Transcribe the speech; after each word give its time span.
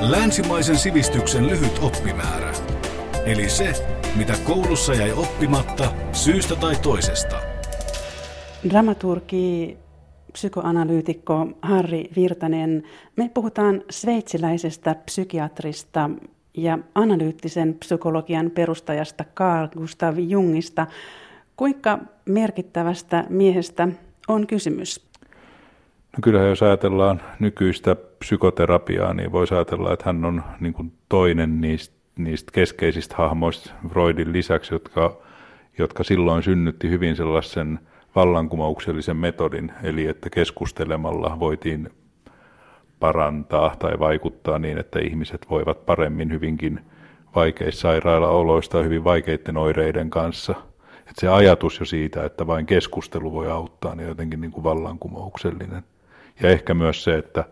Länsimaisen 0.00 0.76
sivistyksen 0.76 1.46
lyhyt 1.46 1.78
oppimäärä. 1.82 2.52
Eli 3.26 3.48
se, 3.48 3.72
mitä 4.16 4.32
koulussa 4.44 4.94
jäi 4.94 5.12
oppimatta 5.12 5.92
syystä 6.12 6.56
tai 6.56 6.76
toisesta. 6.82 7.36
Dramaturgi, 8.70 9.76
psykoanalyytikko 10.32 11.46
Harri 11.62 12.10
Virtanen. 12.16 12.82
Me 13.16 13.30
puhutaan 13.34 13.82
sveitsiläisestä 13.90 14.94
psykiatrista 14.94 16.10
ja 16.54 16.78
analyyttisen 16.94 17.74
psykologian 17.74 18.50
perustajasta 18.50 19.24
Carl 19.36 19.68
Gustav 19.78 20.14
Jungista. 20.18 20.86
Kuinka 21.56 21.98
merkittävästä 22.24 23.24
miehestä 23.28 23.88
on 24.28 24.46
kysymys? 24.46 25.06
No 26.12 26.18
kyllähän 26.22 26.48
jos 26.48 26.62
ajatellaan 26.62 27.20
nykyistä 27.40 27.96
psykoterapiaa, 28.24 29.14
niin 29.14 29.32
voisi 29.32 29.54
ajatella, 29.54 29.92
että 29.92 30.04
hän 30.06 30.24
on 30.24 30.42
niin 30.60 30.72
kuin 30.72 30.92
toinen 31.08 31.60
niistä, 31.60 31.94
niistä 32.18 32.52
keskeisistä 32.52 33.14
hahmoista 33.18 33.70
Freudin 33.88 34.32
lisäksi, 34.32 34.74
jotka, 34.74 35.16
jotka 35.78 36.04
silloin 36.04 36.42
synnytti 36.42 36.90
hyvin 36.90 37.16
sellaisen 37.16 37.78
vallankumouksellisen 38.16 39.16
metodin, 39.16 39.72
eli 39.82 40.06
että 40.06 40.30
keskustelemalla 40.30 41.36
voitiin 41.40 41.88
parantaa 43.00 43.76
tai 43.78 43.98
vaikuttaa 43.98 44.58
niin, 44.58 44.78
että 44.78 44.98
ihmiset 44.98 45.46
voivat 45.50 45.86
paremmin 45.86 46.32
hyvinkin 46.32 46.80
vaikeissa 47.34 47.80
sairaalaoloista 47.80 48.78
ja 48.78 48.84
hyvin 48.84 49.04
vaikeiden 49.04 49.56
oireiden 49.56 50.10
kanssa. 50.10 50.54
Että 50.98 51.20
se 51.20 51.28
ajatus 51.28 51.80
jo 51.80 51.86
siitä, 51.86 52.24
että 52.24 52.46
vain 52.46 52.66
keskustelu 52.66 53.32
voi 53.32 53.50
auttaa, 53.50 53.94
niin 53.94 54.08
jotenkin 54.08 54.40
niin 54.40 54.50
kuin 54.50 54.64
vallankumouksellinen. 54.64 55.82
Ja 56.42 56.48
ehkä 56.48 56.74
myös 56.74 57.04
se, 57.04 57.18
että, 57.18 57.44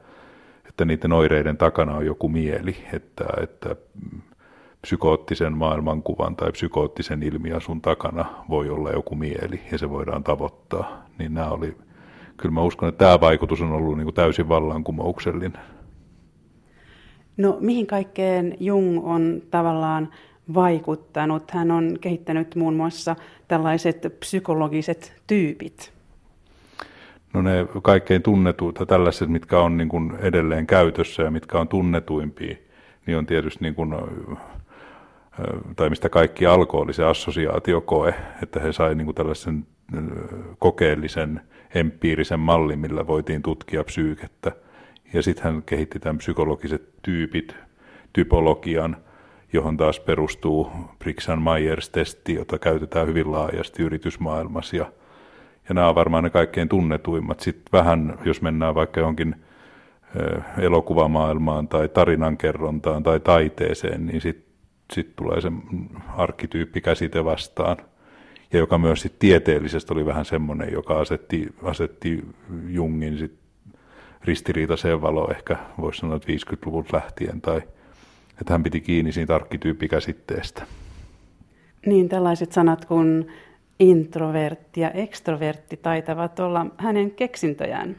että 0.69 0.85
niiden 0.85 1.13
oireiden 1.13 1.57
takana 1.57 1.95
on 1.95 2.07
joku 2.07 2.29
mieli, 2.29 2.77
että, 2.93 3.25
että 3.43 3.77
psykoottisen 4.83 5.57
maailmankuvan 5.57 6.37
tai 6.37 6.53
psykoottisen 6.53 7.23
ilmiasun 7.23 7.81
takana 7.81 8.25
voi 8.49 8.71
olla 8.71 8.91
joku 8.91 9.15
mieli 9.15 9.61
ja 9.73 9.79
se 9.79 9.91
voidaan 9.91 10.25
tavoittaa. 10.25 11.07
Niin 11.19 11.35
nämä 11.35 11.51
oli, 11.51 11.77
kyllä 12.37 12.53
mä 12.53 12.63
uskon, 12.63 12.89
että 12.89 13.05
tämä 13.05 13.21
vaikutus 13.21 13.61
on 13.61 13.73
ollut 13.73 13.97
niin 13.97 14.05
kuin 14.05 14.15
täysin 14.15 14.49
vallankumouksellinen. 14.49 15.63
No 17.37 17.57
mihin 17.61 17.87
kaikkeen 17.87 18.57
Jung 18.61 19.01
on 19.05 19.43
tavallaan 19.51 20.09
vaikuttanut? 20.55 21.51
Hän 21.51 21.71
on 21.71 21.99
kehittänyt 22.01 22.55
muun 22.55 22.75
muassa 22.75 23.17
tällaiset 23.49 24.17
psykologiset 24.21 25.23
tyypit. 25.27 25.98
No 27.35 27.43
ne 27.43 27.67
kaikkein 27.83 28.23
tunnetut, 28.23 28.79
tällaiset, 28.89 29.29
mitkä 29.29 29.61
on 29.61 29.77
niin 29.77 29.89
kuin 29.89 30.13
edelleen 30.21 30.67
käytössä 30.67 31.23
ja 31.23 31.31
mitkä 31.31 31.59
on 31.59 31.69
tunnetuimpia, 31.69 32.57
niin 33.07 33.19
on 33.19 33.27
tietysti 33.27 33.65
niin 33.65 33.75
kuin, 33.75 33.95
tai 35.77 35.91
mistä 35.91 36.09
kaikki 36.09 36.47
alkoi, 36.47 36.83
oli 36.83 36.93
se 36.93 37.05
assosiaatiokoe, 37.05 38.15
että 38.43 38.61
he 38.61 38.73
sai 38.73 38.95
niin 38.95 39.05
kuin 39.05 39.15
tällaisen 39.15 39.67
kokeellisen 40.59 41.41
empiirisen 41.75 42.41
mallin, 42.41 42.79
millä 42.79 43.07
voitiin 43.07 43.43
tutkia 43.43 43.85
psyykettä. 43.85 44.53
Ja 45.13 45.23
sitten 45.23 45.45
hän 45.45 45.63
kehitti 45.63 45.99
tämän 45.99 46.19
psykologiset 46.19 46.89
tyypit, 47.03 47.57
typologian, 48.13 48.97
johon 49.53 49.77
taas 49.77 50.01
perustuu 50.01 50.71
Brixan-Myers-testi, 50.99 52.35
jota 52.35 52.59
käytetään 52.59 53.07
hyvin 53.07 53.33
laajasti 53.33 53.83
yritysmaailmassa. 53.83 54.77
Ja, 54.77 54.93
ja 55.69 55.75
nämä 55.75 55.89
on 55.89 55.95
varmaan 55.95 56.25
ne 56.25 56.31
kaikkein 56.31 56.69
tunnetuimmat. 56.69 57.41
Sitten 57.41 57.73
vähän, 57.73 58.19
jos 58.25 58.43
mennään 58.43 58.75
vaikka 58.75 59.01
johonkin 59.01 59.35
elokuvamaailmaan 60.59 61.69
tai 61.69 61.89
tarinankerrontaan 61.89 63.03
tai 63.03 63.21
taiteeseen, 63.21 64.07
niin 64.07 64.21
sitten 64.21 64.55
sit 64.93 65.17
tulee 65.17 65.41
se 65.41 65.53
arkkityyppikäsite 66.17 67.25
vastaan– 67.25 67.77
ja 68.53 68.59
joka 68.59 68.79
myös 68.79 69.01
sit 69.01 69.19
tieteellisesti 69.19 69.93
oli 69.93 70.07
vähän 70.07 70.25
semmoinen, 70.25 70.73
joka 70.73 70.99
asetti, 71.01 71.55
asetti 71.63 72.25
Jungin 72.69 73.19
sit 73.19 73.33
ristiriitaiseen 74.25 75.03
valoon 75.03 75.31
ehkä 75.31 75.57
voisi 75.81 76.01
sanoa, 76.01 76.17
että 76.17 76.33
50-luvulta 76.33 76.97
lähtien, 76.97 77.41
tai 77.41 77.57
että 78.41 78.55
hän 78.55 78.63
piti 78.63 78.81
kiinni 78.81 79.13
siitä 79.13 79.35
arkkityyppikäsitteestä. 79.35 80.63
Niin, 81.87 82.09
tällaiset 82.09 82.53
sanat 82.53 82.85
kuin 82.85 83.33
introvertti 83.81 84.81
ja 84.81 84.91
ekstrovertti 84.91 85.77
taitavat 85.77 86.41
olla 86.41 86.67
hänen 86.77 87.11
keksintöjään. 87.11 87.97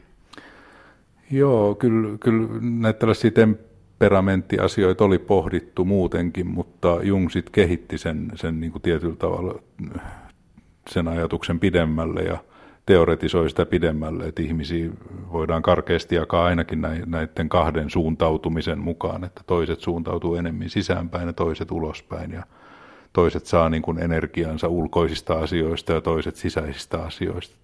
Joo, 1.30 1.74
kyllä, 1.74 2.18
kyllä 2.18 2.48
näitä 2.60 2.98
tällaisia 2.98 3.30
temperamenttiasioita 3.30 5.04
oli 5.04 5.18
pohdittu 5.18 5.84
muutenkin, 5.84 6.46
mutta 6.46 6.98
Jung 7.02 7.30
sitten 7.30 7.52
kehitti 7.52 7.98
sen, 7.98 8.32
sen 8.34 8.60
niin 8.60 8.72
kuin 8.72 8.82
tietyllä 8.82 9.16
tavalla 9.16 9.62
sen 10.90 11.08
ajatuksen 11.08 11.60
pidemmälle 11.60 12.22
ja 12.22 12.38
teoretisoi 12.86 13.50
sitä 13.50 13.66
pidemmälle, 13.66 14.24
että 14.24 14.42
ihmisiä 14.42 14.90
voidaan 15.32 15.62
karkeasti 15.62 16.14
jakaa 16.14 16.44
ainakin 16.44 16.80
näiden 17.06 17.48
kahden 17.48 17.90
suuntautumisen 17.90 18.78
mukaan, 18.78 19.24
että 19.24 19.42
toiset 19.46 19.80
suuntautuu 19.80 20.34
enemmän 20.34 20.70
sisäänpäin 20.70 21.26
ja 21.26 21.32
toiset 21.32 21.70
ulospäin 21.70 22.30
ja 22.30 22.42
toiset 23.12 23.46
saa 23.46 23.68
niin 23.68 23.82
kuin 23.82 23.98
energiansa 23.98 24.68
ulkoisista 24.68 25.34
asioista 25.38 25.92
ja 25.92 26.00
toiset 26.00 26.36
sisäisistä 26.36 27.02
asioista. 27.02 27.56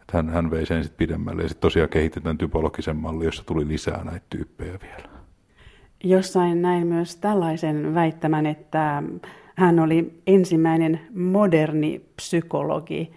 Että, 0.00 0.16
hän, 0.16 0.28
hän 0.28 0.50
vei 0.50 0.66
sen 0.66 0.84
sitten 0.84 0.98
pidemmälle 0.98 1.42
ja 1.42 1.48
sitten 1.48 1.60
tosiaan 1.60 1.88
kehitetään 1.88 2.38
typologisen 2.38 2.96
malli, 2.96 3.24
jossa 3.24 3.44
tuli 3.44 3.68
lisää 3.68 4.04
näitä 4.04 4.26
tyyppejä 4.30 4.78
vielä. 4.82 5.20
Jossain 6.04 6.62
näin 6.62 6.86
myös 6.86 7.16
tällaisen 7.16 7.94
väittämän, 7.94 8.46
että 8.46 9.02
hän 9.54 9.78
oli 9.78 10.22
ensimmäinen 10.26 11.00
moderni 11.14 12.04
psykologi. 12.16 13.12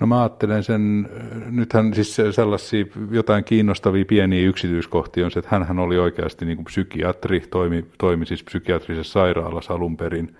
No 0.00 0.06
mä 0.06 0.20
ajattelen 0.20 0.62
sen, 0.62 1.08
nythän 1.50 1.94
siis 1.94 2.16
sellaisia 2.30 2.84
jotain 3.10 3.44
kiinnostavia 3.44 4.04
pieniä 4.04 4.48
yksityiskohtia 4.48 5.24
on 5.24 5.30
se, 5.30 5.38
että 5.38 5.64
hän 5.64 5.78
oli 5.78 5.98
oikeasti 5.98 6.44
niin 6.44 6.56
kuin 6.56 6.64
psykiatri, 6.64 7.40
toimi, 7.40 7.84
toimi 7.98 8.26
siis 8.26 8.44
psykiatrisessa 8.44 9.12
sairaalassa 9.12 9.74
alun 9.74 9.96
perin, 9.96 10.36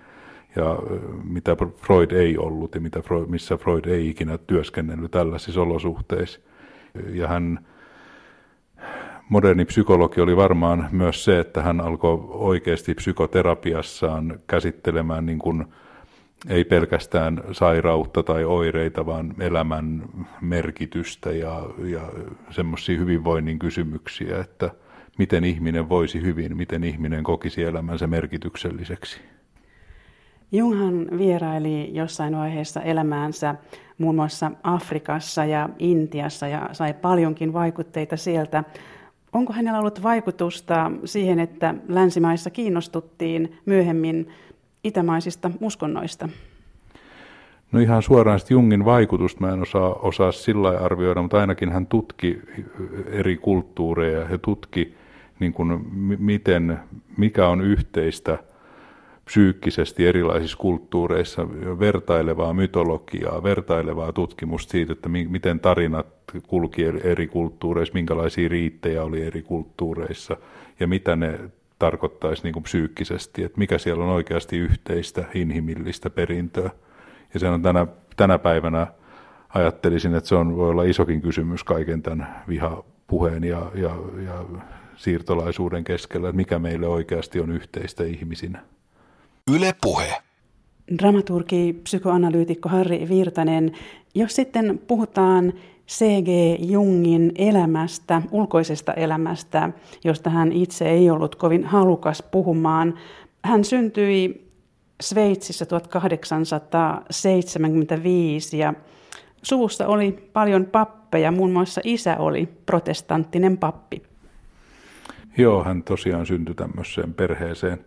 ja 0.55 0.79
mitä 1.23 1.55
Freud 1.77 2.11
ei 2.11 2.37
ollut 2.37 2.75
ja 2.75 2.81
mitä 2.81 3.01
Freud, 3.01 3.27
missä 3.27 3.57
Freud 3.57 3.85
ei 3.85 4.09
ikinä 4.09 4.37
työskennellyt 4.37 5.11
tällaisissa 5.11 5.61
olosuhteissa. 5.61 6.39
Ja 7.09 7.27
hän 7.27 7.59
moderni 9.29 9.65
psykologi 9.65 10.21
oli 10.21 10.35
varmaan 10.35 10.89
myös 10.91 11.23
se, 11.23 11.39
että 11.39 11.61
hän 11.61 11.81
alkoi 11.81 12.19
oikeasti 12.29 12.93
psykoterapiassaan 12.93 14.39
käsittelemään 14.47 15.25
niin 15.25 15.39
kuin, 15.39 15.65
ei 16.49 16.63
pelkästään 16.63 17.43
sairautta 17.51 18.23
tai 18.23 18.43
oireita, 18.43 19.05
vaan 19.05 19.33
elämän 19.39 20.03
merkitystä 20.41 21.31
ja, 21.31 21.69
ja 21.83 22.01
semmoisia 22.49 22.97
hyvinvoinnin 22.97 23.59
kysymyksiä, 23.59 24.39
että 24.39 24.69
miten 25.17 25.43
ihminen 25.43 25.89
voisi 25.89 26.21
hyvin, 26.21 26.57
miten 26.57 26.83
ihminen 26.83 27.23
kokisi 27.23 27.63
elämänsä 27.63 28.07
merkitykselliseksi. 28.07 29.21
Junghan 30.51 31.07
vieraili 31.17 31.89
jossain 31.93 32.37
vaiheessa 32.37 32.81
elämäänsä 32.81 33.55
muun 33.97 34.15
muassa 34.15 34.51
Afrikassa 34.63 35.45
ja 35.45 35.69
Intiassa 35.79 36.47
ja 36.47 36.69
sai 36.71 36.93
paljonkin 36.93 37.53
vaikutteita 37.53 38.17
sieltä. 38.17 38.63
Onko 39.33 39.53
hänellä 39.53 39.79
ollut 39.79 40.03
vaikutusta 40.03 40.91
siihen, 41.05 41.39
että 41.39 41.75
länsimaissa 41.87 42.49
kiinnostuttiin 42.49 43.57
myöhemmin 43.65 44.27
itämaisista 44.83 45.51
uskonnoista? 45.61 46.29
No 47.71 47.79
ihan 47.79 48.01
suoraan 48.01 48.39
Jungin 48.49 48.85
vaikutusta 48.85 49.41
mä 49.41 49.53
en 49.53 49.61
osaa, 49.61 49.93
osaa 49.93 50.31
sillä 50.31 50.69
arvioida, 50.69 51.21
mutta 51.21 51.39
ainakin 51.39 51.71
hän 51.71 51.87
tutki 51.87 52.41
eri 53.05 53.37
kulttuureja 53.37 54.19
ja 54.19 54.37
tutki, 54.37 54.95
niin 55.39 55.53
kuin, 55.53 55.81
miten, 56.19 56.79
mikä 57.17 57.47
on 57.47 57.61
yhteistä 57.61 58.37
psyykkisesti 59.25 60.07
erilaisissa 60.07 60.57
kulttuureissa, 60.57 61.49
vertailevaa 61.79 62.53
mytologiaa, 62.53 63.43
vertailevaa 63.43 64.13
tutkimusta 64.13 64.71
siitä, 64.71 64.93
että 64.93 65.09
miten 65.09 65.59
tarinat 65.59 66.07
kulki 66.47 66.83
eri 67.03 67.27
kulttuureissa, 67.27 67.93
minkälaisia 67.93 68.49
riittejä 68.49 69.03
oli 69.03 69.21
eri 69.21 69.41
kulttuureissa 69.41 70.37
ja 70.79 70.87
mitä 70.87 71.15
ne 71.15 71.39
tarkoittaisi 71.81 72.43
niin 72.43 72.53
kuin 72.53 72.63
psyykkisesti, 72.63 73.43
että 73.43 73.57
mikä 73.57 73.77
siellä 73.77 74.03
on 74.03 74.09
oikeasti 74.09 74.57
yhteistä 74.57 75.25
inhimillistä 75.33 76.09
perintöä. 76.09 76.69
Ja 77.33 77.39
se 77.39 77.49
on 77.49 77.61
tänä, 77.61 77.87
tänä 78.17 78.39
päivänä 78.39 78.87
ajattelisin, 79.49 80.15
että 80.15 80.27
se 80.27 80.35
on, 80.35 80.57
voi 80.57 80.69
olla 80.69 80.83
isokin 80.83 81.21
kysymys 81.21 81.63
kaiken 81.63 82.01
tämän 82.01 82.43
vihapuheen 82.47 83.43
ja, 83.43 83.71
ja, 83.75 83.95
ja 84.25 84.45
siirtolaisuuden 84.95 85.83
keskellä, 85.83 86.29
että 86.29 86.37
mikä 86.37 86.59
meille 86.59 86.87
oikeasti 86.87 87.39
on 87.39 87.51
yhteistä 87.51 88.03
ihmisinä. 88.03 88.61
Yle 89.55 89.75
Puhe. 89.81 90.21
Dramaturgi, 90.97 91.79
psykoanalyytikko 91.83 92.69
Harri 92.69 93.09
Virtanen, 93.09 93.71
jos 94.15 94.35
sitten 94.35 94.81
puhutaan 94.87 95.53
C.G. 95.91 96.27
Jungin 96.59 97.31
elämästä, 97.35 98.21
ulkoisesta 98.31 98.93
elämästä, 98.93 99.69
josta 100.03 100.29
hän 100.29 100.51
itse 100.51 100.89
ei 100.89 101.09
ollut 101.09 101.35
kovin 101.35 101.65
halukas 101.65 102.23
puhumaan. 102.31 102.93
Hän 103.43 103.63
syntyi 103.63 104.47
Sveitsissä 105.01 105.65
1875 105.65 108.57
ja 108.57 108.73
suvussa 109.43 109.87
oli 109.87 110.29
paljon 110.33 110.65
pappeja, 110.65 111.31
muun 111.31 111.51
muassa 111.51 111.81
isä 111.83 112.17
oli 112.17 112.49
protestanttinen 112.65 113.57
pappi. 113.57 114.03
Joo, 115.37 115.63
hän 115.63 115.83
tosiaan 115.83 116.25
syntyi 116.25 116.55
tämmöiseen 116.55 117.13
perheeseen, 117.13 117.85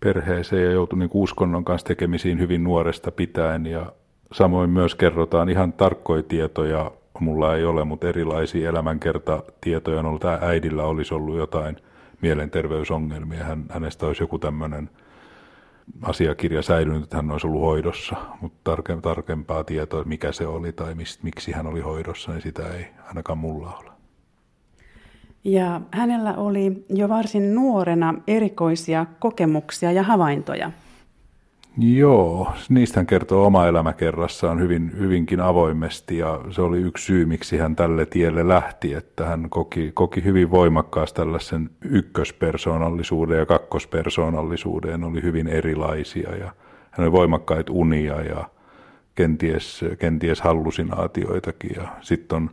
perheeseen 0.00 0.64
ja 0.64 0.70
joutui 0.70 0.98
niin 0.98 1.10
uskonnon 1.12 1.64
kanssa 1.64 1.86
tekemisiin 1.86 2.38
hyvin 2.38 2.64
nuoresta 2.64 3.10
pitäen 3.10 3.66
ja 3.66 3.92
samoin 4.34 4.70
myös 4.70 4.94
kerrotaan 4.94 5.48
ihan 5.48 5.72
tarkkoja 5.72 6.22
tietoja, 6.22 6.90
mulla 7.20 7.56
ei 7.56 7.64
ole, 7.64 7.84
mutta 7.84 8.08
erilaisia 8.08 8.68
elämänkertatietoja 8.68 9.98
on 9.98 10.06
ollut. 10.06 10.24
Äidillä 10.24 10.84
olisi 10.84 11.14
ollut 11.14 11.36
jotain 11.36 11.76
mielenterveysongelmia, 12.20 13.44
hän, 13.44 13.64
hänestä 13.70 14.06
olisi 14.06 14.22
joku 14.22 14.38
tämmöinen 14.38 14.90
asiakirja 16.02 16.62
säilynyt, 16.62 17.02
että 17.02 17.16
hän 17.16 17.30
olisi 17.30 17.46
ollut 17.46 17.62
hoidossa, 17.62 18.16
mutta 18.40 18.58
tarke, 18.64 18.96
tarkempaa 19.02 19.64
tietoa, 19.64 20.04
mikä 20.04 20.32
se 20.32 20.46
oli 20.46 20.72
tai 20.72 20.94
mist, 20.94 21.22
miksi 21.22 21.52
hän 21.52 21.66
oli 21.66 21.80
hoidossa, 21.80 22.32
niin 22.32 22.42
sitä 22.42 22.74
ei 22.74 22.86
ainakaan 23.08 23.38
mulla 23.38 23.78
ole. 23.82 23.90
Ja 25.44 25.80
hänellä 25.90 26.34
oli 26.34 26.84
jo 26.88 27.08
varsin 27.08 27.54
nuorena 27.54 28.14
erikoisia 28.26 29.06
kokemuksia 29.18 29.92
ja 29.92 30.02
havaintoja. 30.02 30.70
Joo, 31.78 32.52
niistä 32.68 33.00
hän 33.00 33.06
kertoo 33.06 33.46
oma 33.46 33.66
elämäkerrassaan 33.66 34.60
hyvin, 34.60 34.92
hyvinkin 34.98 35.40
avoimesti 35.40 36.18
ja 36.18 36.40
se 36.50 36.62
oli 36.62 36.78
yksi 36.78 37.04
syy, 37.04 37.26
miksi 37.26 37.58
hän 37.58 37.76
tälle 37.76 38.06
tielle 38.06 38.48
lähti, 38.48 38.94
että 38.94 39.26
hän 39.26 39.50
koki, 39.50 39.90
koki 39.94 40.24
hyvin 40.24 40.50
voimakkaasti 40.50 41.16
tällaisen 41.16 41.70
ykköspersoonallisuuden 41.84 43.38
ja 43.38 43.46
kakkospersoonallisuuden, 43.46 45.04
oli 45.04 45.22
hyvin 45.22 45.48
erilaisia 45.48 46.36
ja 46.36 46.52
hän 46.90 47.04
oli 47.04 47.12
voimakkaita 47.12 47.72
unia 47.72 48.22
ja 48.22 48.48
kenties, 49.14 49.84
kenties 49.98 50.40
hallusinaatioitakin. 50.40 51.70
Ja 51.76 51.88
sitten 52.00 52.36
on 52.36 52.50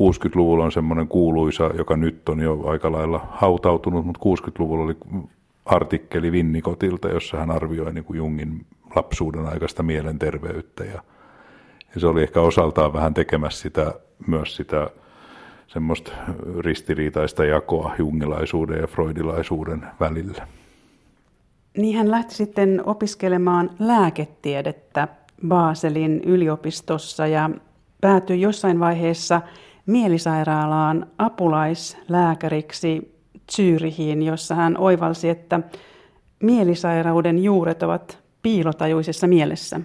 60-luvulla 0.00 0.64
on 0.64 0.72
semmoinen 0.72 1.08
kuuluisa, 1.08 1.70
joka 1.78 1.96
nyt 1.96 2.28
on 2.28 2.40
jo 2.40 2.62
aika 2.66 2.92
lailla 2.92 3.26
hautautunut, 3.30 4.06
mutta 4.06 4.20
60-luvulla 4.24 4.84
oli 4.84 4.96
artikkeli 5.68 6.32
Vinnikotilta, 6.32 7.08
jossa 7.08 7.36
hän 7.36 7.50
arvioi 7.50 7.92
niin 7.92 8.04
kuin 8.04 8.16
Jungin 8.16 8.66
lapsuuden 8.96 9.46
aikaista 9.46 9.82
mielenterveyttä 9.82 10.84
ja, 10.84 11.02
ja 11.94 12.00
se 12.00 12.06
oli 12.06 12.22
ehkä 12.22 12.40
osaltaan 12.40 12.92
vähän 12.92 13.14
tekemässä 13.14 13.62
sitä, 13.62 13.94
myös 14.26 14.56
sitä 14.56 14.90
semmoista 15.66 16.12
ristiriitaista 16.58 17.44
jakoa 17.44 17.94
jungilaisuuden 17.98 18.80
ja 18.80 18.86
freudilaisuuden 18.86 19.86
välillä. 20.00 20.48
Niin 21.76 21.96
hän 21.96 22.10
lähti 22.10 22.34
sitten 22.34 22.82
opiskelemaan 22.86 23.70
lääketiedettä 23.78 25.08
Baselin 25.48 26.20
yliopistossa 26.24 27.26
ja 27.26 27.50
päätyi 28.00 28.40
jossain 28.40 28.80
vaiheessa 28.80 29.40
mielisairaalaan 29.86 31.06
apulaislääkäriksi 31.18 33.17
Zyrihiin, 33.52 34.22
jossa 34.22 34.54
hän 34.54 34.78
oivalsi, 34.78 35.28
että 35.28 35.60
mielisairauden 36.42 37.44
juuret 37.44 37.82
ovat 37.82 38.18
piilotajuisessa 38.42 39.26
mielessä. 39.26 39.80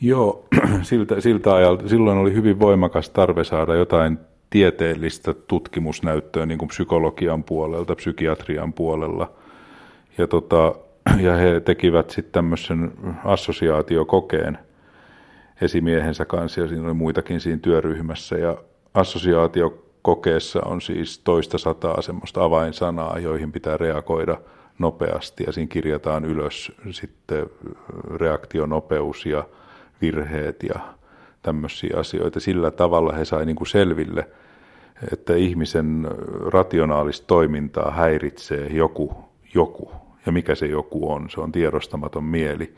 Joo, 0.00 0.44
siltä, 0.82 1.20
siltä 1.20 1.54
ajalta, 1.54 1.88
silloin 1.88 2.18
oli 2.18 2.34
hyvin 2.34 2.60
voimakas 2.60 3.10
tarve 3.10 3.44
saada 3.44 3.74
jotain 3.74 4.18
tieteellistä 4.50 5.34
tutkimusnäyttöä 5.34 6.46
niin 6.46 6.58
kuin 6.58 6.68
psykologian 6.68 7.44
puolelta, 7.44 7.94
psykiatrian 7.94 8.72
puolella. 8.72 9.32
Ja, 10.18 10.26
tota, 10.26 10.74
ja 11.26 11.36
he 11.36 11.60
tekivät 11.60 12.10
sitten 12.10 12.32
tämmöisen 12.32 12.92
assosiaatiokokeen 13.24 14.58
esimiehensä 15.60 16.24
kanssa, 16.24 16.60
ja 16.60 16.68
siinä 16.68 16.84
oli 16.86 16.94
muitakin 16.94 17.40
siinä 17.40 17.58
työryhmässä. 17.62 18.36
Ja 18.36 18.56
assosiaatio 18.94 19.87
kokeessa 20.02 20.60
on 20.64 20.80
siis 20.80 21.18
toista 21.18 21.58
sataa 21.58 22.02
semmoista 22.02 22.44
avainsanaa, 22.44 23.18
joihin 23.18 23.52
pitää 23.52 23.76
reagoida 23.76 24.36
nopeasti 24.78 25.44
ja 25.46 25.52
siinä 25.52 25.68
kirjataan 25.68 26.24
ylös 26.24 26.72
sitten 26.90 27.46
reaktionopeus 28.14 29.26
ja 29.26 29.44
virheet 30.00 30.62
ja 30.62 30.80
tämmöisiä 31.42 31.96
asioita. 31.96 32.40
Sillä 32.40 32.70
tavalla 32.70 33.12
he 33.12 33.24
sai 33.24 33.46
niin 33.46 33.56
kuin 33.56 33.68
selville, 33.68 34.28
että 35.12 35.34
ihmisen 35.34 36.08
rationaalista 36.46 37.26
toimintaa 37.26 37.90
häiritsee 37.90 38.66
joku, 38.66 39.16
joku. 39.54 39.90
Ja 40.26 40.32
mikä 40.32 40.54
se 40.54 40.66
joku 40.66 41.12
on? 41.12 41.30
Se 41.30 41.40
on 41.40 41.52
tiedostamaton 41.52 42.24
mieli. 42.24 42.74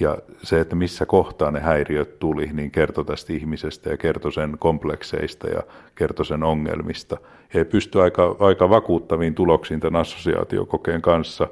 Ja 0.00 0.18
se, 0.42 0.60
että 0.60 0.76
missä 0.76 1.06
kohtaa 1.06 1.50
ne 1.50 1.60
häiriöt 1.60 2.18
tuli, 2.18 2.50
niin 2.52 2.70
kertoi 2.70 3.04
tästä 3.04 3.32
ihmisestä 3.32 3.90
ja 3.90 3.96
kertoi 3.96 4.32
sen 4.32 4.56
komplekseista 4.58 5.48
ja 5.48 5.62
kertoi 5.94 6.26
sen 6.26 6.42
ongelmista. 6.42 7.16
He 7.54 7.64
pystyivät 7.64 8.04
aika, 8.04 8.36
aika 8.38 8.70
vakuuttaviin 8.70 9.34
tuloksiin 9.34 9.80
tämän 9.80 10.00
assosiaatiokokeen 10.00 11.02
kanssa, 11.02 11.48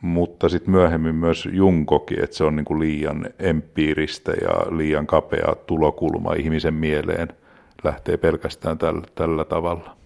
mutta 0.00 0.48
sitten 0.48 0.70
myöhemmin 0.70 1.14
myös 1.14 1.48
Jung 1.52 1.86
koki, 1.86 2.14
että 2.22 2.36
se 2.36 2.44
on 2.44 2.56
niin 2.56 2.64
kuin 2.64 2.80
liian 2.80 3.26
empiiristä 3.38 4.32
ja 4.32 4.76
liian 4.76 5.06
kapea 5.06 5.56
tulokulma 5.66 6.34
ihmisen 6.34 6.74
mieleen 6.74 7.28
lähtee 7.84 8.16
pelkästään 8.16 8.78
tällä, 8.78 9.02
tällä 9.14 9.44
tavalla. 9.44 9.96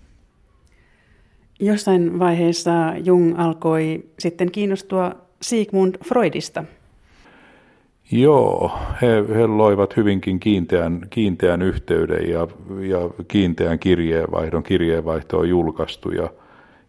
Jossain 1.61 2.19
vaiheessa 2.19 2.71
Jung 3.05 3.35
alkoi 3.39 4.05
sitten 4.19 4.51
kiinnostua 4.51 5.13
Sigmund 5.43 5.95
Freudista– 6.05 6.65
Joo, 8.11 8.79
he, 9.03 9.25
he 9.35 9.47
loivat 9.47 9.97
hyvinkin 9.97 10.41
kiinteän, 10.41 11.07
kiinteän 11.11 11.63
yhteyden 11.63 12.31
ja, 12.31 12.49
ja 12.81 13.25
kiinteän 13.29 13.79
kirjeenvaihdon. 13.79 14.63
Kirjeenvaihto 14.63 15.39
on 15.39 15.49
julkaistu 15.49 16.11
ja, 16.11 16.31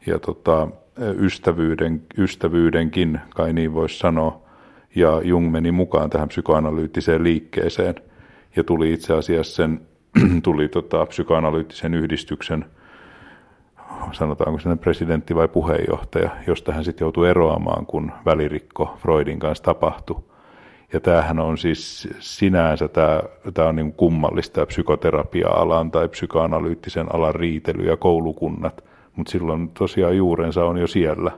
ja 0.06 0.19
tota, 0.19 0.68
ystävyyden, 1.00 2.01
ystävyydenkin, 2.18 3.19
kai 3.36 3.54
niin 3.54 3.74
voisi 3.74 3.98
sanoa. 3.98 4.42
Ja 4.95 5.21
Jung 5.24 5.51
meni 5.51 5.71
mukaan 5.71 6.10
tähän 6.10 6.27
psykoanalyyttiseen 6.27 7.24
liikkeeseen 7.24 7.95
ja 8.56 8.63
tuli 8.63 8.94
itse 8.94 9.13
asiassa 9.13 9.56
sen 9.56 9.81
tuli 10.44 10.68
tota, 10.68 11.06
psykoanalyyttisen 11.06 11.94
yhdistyksen, 11.94 12.66
sanotaanko 14.12 14.59
sen 14.59 14.80
presidentti 14.80 15.35
vai 15.35 15.47
puheenjohtaja, 15.47 16.30
josta 16.47 16.73
hän 16.73 16.83
sitten 16.83 17.06
joutui 17.06 17.30
eroamaan, 17.30 17.85
kun 17.85 18.11
välirikko 18.26 18.97
Freudin 19.02 19.40
kanssa 19.40 19.64
tapahtui 19.64 20.23
ja 20.94 21.00
tämähän 21.00 21.40
on 21.40 21.57
siis 21.57 22.07
sinänsä, 22.19 22.88
tämä, 22.88 23.21
tämä 23.54 23.68
on 23.68 23.76
niin 23.76 23.94
kummallista 23.94 24.66
psykoterapia-alan 24.66 25.92
tai 25.92 26.07
psykoanalyyttisen 26.09 27.16
alan 27.16 27.35
riitely 27.35 27.83
ja 27.83 27.97
koulukunnat, 27.97 28.83
mutta 29.16 29.31
silloin 29.31 29.69
tosiaan 29.69 30.18
juurensa 30.18 30.66
on 30.66 30.78
jo 30.78 30.88
siellä, 30.88 31.31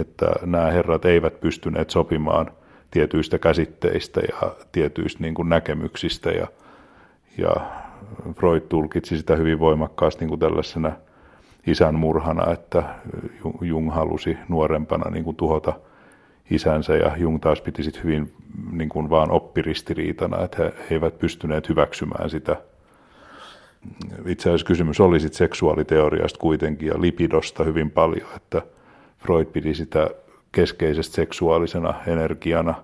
että 0.00 0.26
nämä 0.46 0.70
herrat 0.70 1.04
eivät 1.04 1.40
pystyneet 1.40 1.90
sopimaan 1.90 2.50
tietyistä 2.90 3.38
käsitteistä 3.38 4.20
ja 4.20 4.54
tietyistä 4.72 5.22
niin 5.22 5.34
kuin 5.34 5.48
näkemyksistä. 5.48 6.30
Ja, 6.30 6.46
ja 7.38 7.50
Freud 8.34 8.60
tulkitsi 8.60 9.18
sitä 9.18 9.36
hyvin 9.36 9.58
voimakkaasti 9.58 10.20
niin 10.20 10.28
kuin 10.28 10.40
tällaisena 10.40 10.92
isän 11.66 11.94
murhana, 11.94 12.52
että 12.52 12.82
Jung 13.60 13.92
halusi 13.92 14.38
nuorempana 14.48 15.10
niin 15.10 15.24
kuin 15.24 15.36
tuhota– 15.36 15.72
isänsä 16.50 16.96
ja 16.96 17.16
Jung 17.16 17.40
taas 17.40 17.60
piti 17.60 17.82
sitten 17.82 18.04
hyvin 18.04 18.32
niin 18.72 18.88
kuin 18.88 19.10
vaan 19.10 19.30
oppiristiriitana, 19.30 20.44
että 20.44 20.62
he, 20.64 20.72
eivät 20.90 21.18
pystyneet 21.18 21.68
hyväksymään 21.68 22.30
sitä. 22.30 22.56
Itse 24.26 24.48
asiassa 24.48 24.66
kysymys 24.66 25.00
oli 25.00 25.20
sitten 25.20 25.38
seksuaaliteoriasta 25.38 26.38
kuitenkin 26.38 26.88
ja 26.88 27.00
lipidosta 27.00 27.64
hyvin 27.64 27.90
paljon, 27.90 28.28
että 28.36 28.62
Freud 29.18 29.46
piti 29.46 29.74
sitä 29.74 30.10
keskeisestä 30.52 31.14
seksuaalisena 31.14 31.94
energiana 32.06 32.74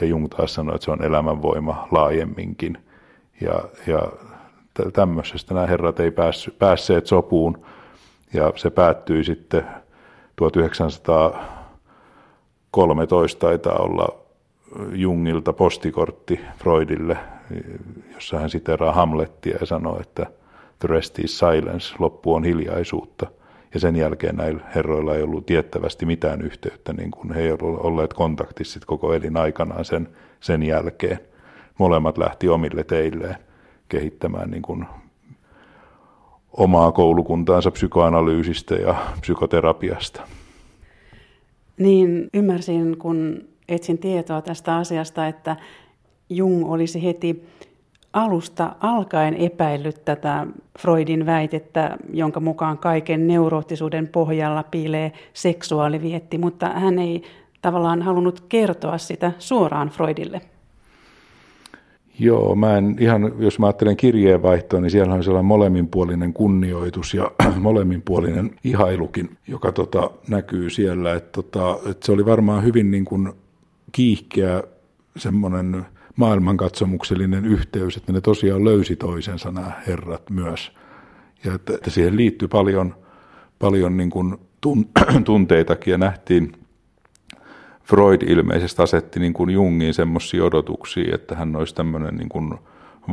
ja 0.00 0.06
Jung 0.06 0.28
taas 0.28 0.54
sanoi, 0.54 0.74
että 0.74 0.84
se 0.84 0.90
on 0.90 1.04
elämänvoima 1.04 1.88
laajemminkin. 1.90 2.78
Ja, 3.40 3.64
ja 3.86 4.12
tämmöisestä 4.92 5.54
nämä 5.54 5.66
herrat 5.66 6.00
ei 6.00 6.10
päässyt, 6.10 6.58
päässeet 6.58 7.06
sopuun 7.06 7.64
ja 8.32 8.52
se 8.56 8.70
päättyi 8.70 9.24
sitten 9.24 9.64
1900 10.36 11.59
13 12.70 13.40
taitaa 13.40 13.76
olla 13.78 14.08
Jungilta 14.92 15.52
postikortti 15.52 16.40
Freudille, 16.58 17.16
jossa 18.14 18.38
hän 18.38 18.50
siteraa 18.50 18.92
Hamlettia 18.92 19.56
ja 19.60 19.66
sanoo, 19.66 20.00
että 20.00 20.26
the 20.78 20.88
rest 20.88 21.18
is 21.18 21.38
silence, 21.38 21.94
loppu 21.98 22.34
on 22.34 22.44
hiljaisuutta. 22.44 23.26
Ja 23.74 23.80
sen 23.80 23.96
jälkeen 23.96 24.36
näillä 24.36 24.62
herroilla 24.74 25.14
ei 25.14 25.22
ollut 25.22 25.46
tiettävästi 25.46 26.06
mitään 26.06 26.42
yhteyttä, 26.42 26.92
niin 26.92 27.10
kuin 27.10 27.32
he 27.32 27.42
eivät 27.42 27.62
olleet 27.62 28.14
kontaktissa 28.14 28.80
koko 28.86 29.14
elin 29.14 29.36
aikanaan 29.36 29.84
sen, 29.84 30.08
sen 30.40 30.62
jälkeen. 30.62 31.18
Molemmat 31.78 32.18
lähti 32.18 32.48
omille 32.48 32.84
teilleen. 32.84 33.36
kehittämään 33.88 34.50
niin 34.50 34.62
kuin 34.62 34.86
omaa 36.52 36.92
koulukuntaansa 36.92 37.70
psykoanalyysistä 37.70 38.74
ja 38.74 38.94
psykoterapiasta. 39.20 40.22
Niin 41.80 42.28
ymmärsin, 42.34 42.98
kun 42.98 43.44
etsin 43.68 43.98
tietoa 43.98 44.42
tästä 44.42 44.76
asiasta, 44.76 45.26
että 45.26 45.56
Jung 46.28 46.70
olisi 46.72 47.02
heti 47.04 47.46
alusta 48.12 48.76
alkaen 48.80 49.34
epäillyt 49.34 50.04
tätä 50.04 50.46
Freudin 50.78 51.26
väitettä, 51.26 51.96
jonka 52.12 52.40
mukaan 52.40 52.78
kaiken 52.78 53.26
neuroottisuuden 53.26 54.08
pohjalla 54.08 54.62
piilee 54.62 55.12
seksuaalivietti, 55.32 56.38
mutta 56.38 56.66
hän 56.68 56.98
ei 56.98 57.22
tavallaan 57.62 58.02
halunnut 58.02 58.40
kertoa 58.48 58.98
sitä 58.98 59.32
suoraan 59.38 59.88
Freudille. 59.88 60.40
Joo, 62.20 62.54
mä 62.54 62.78
en 62.78 62.96
ihan, 62.98 63.32
jos 63.38 63.58
mä 63.58 63.66
ajattelen 63.66 63.96
kirjeenvaihtoa, 63.96 64.80
niin 64.80 64.90
siellä 64.90 65.14
on 65.14 65.24
sellainen 65.24 65.46
molemminpuolinen 65.46 66.32
kunnioitus 66.32 67.14
ja 67.14 67.30
molemminpuolinen 67.60 68.50
ihailukin, 68.64 69.38
joka 69.48 69.72
tota, 69.72 70.10
näkyy 70.28 70.70
siellä. 70.70 71.14
Että 71.14 71.42
tota, 71.42 71.78
et 71.90 72.02
se 72.02 72.12
oli 72.12 72.26
varmaan 72.26 72.64
hyvin 72.64 72.90
niin 72.90 73.04
kuin 73.04 73.32
kiihkeä 73.92 74.62
semmoinen 75.16 75.86
maailmankatsomuksellinen 76.16 77.44
yhteys, 77.44 77.96
että 77.96 78.12
ne 78.12 78.20
tosiaan 78.20 78.64
löysi 78.64 78.96
toisensa 78.96 79.50
nämä 79.50 79.72
herrat 79.86 80.30
myös. 80.30 80.72
Ja 81.44 81.54
että, 81.54 81.74
että 81.74 81.90
siihen 81.90 82.16
liittyy 82.16 82.48
paljon, 82.48 82.94
paljon 83.58 83.96
niin 83.96 84.10
kuin 84.10 84.36
tunteitakin 85.24 85.92
ja 85.92 85.98
nähtiin, 85.98 86.52
Freud 87.90 88.22
ilmeisesti 88.22 88.82
asetti 88.82 89.20
niin 89.20 89.32
kuin 89.32 89.50
Jungiin 89.50 89.94
semmoisia 89.94 90.44
odotuksia, 90.44 91.14
että 91.14 91.34
hän 91.34 91.56
olisi 91.56 91.74
tämmöinen 91.74 92.16
niin 92.16 92.28
kuin 92.28 92.54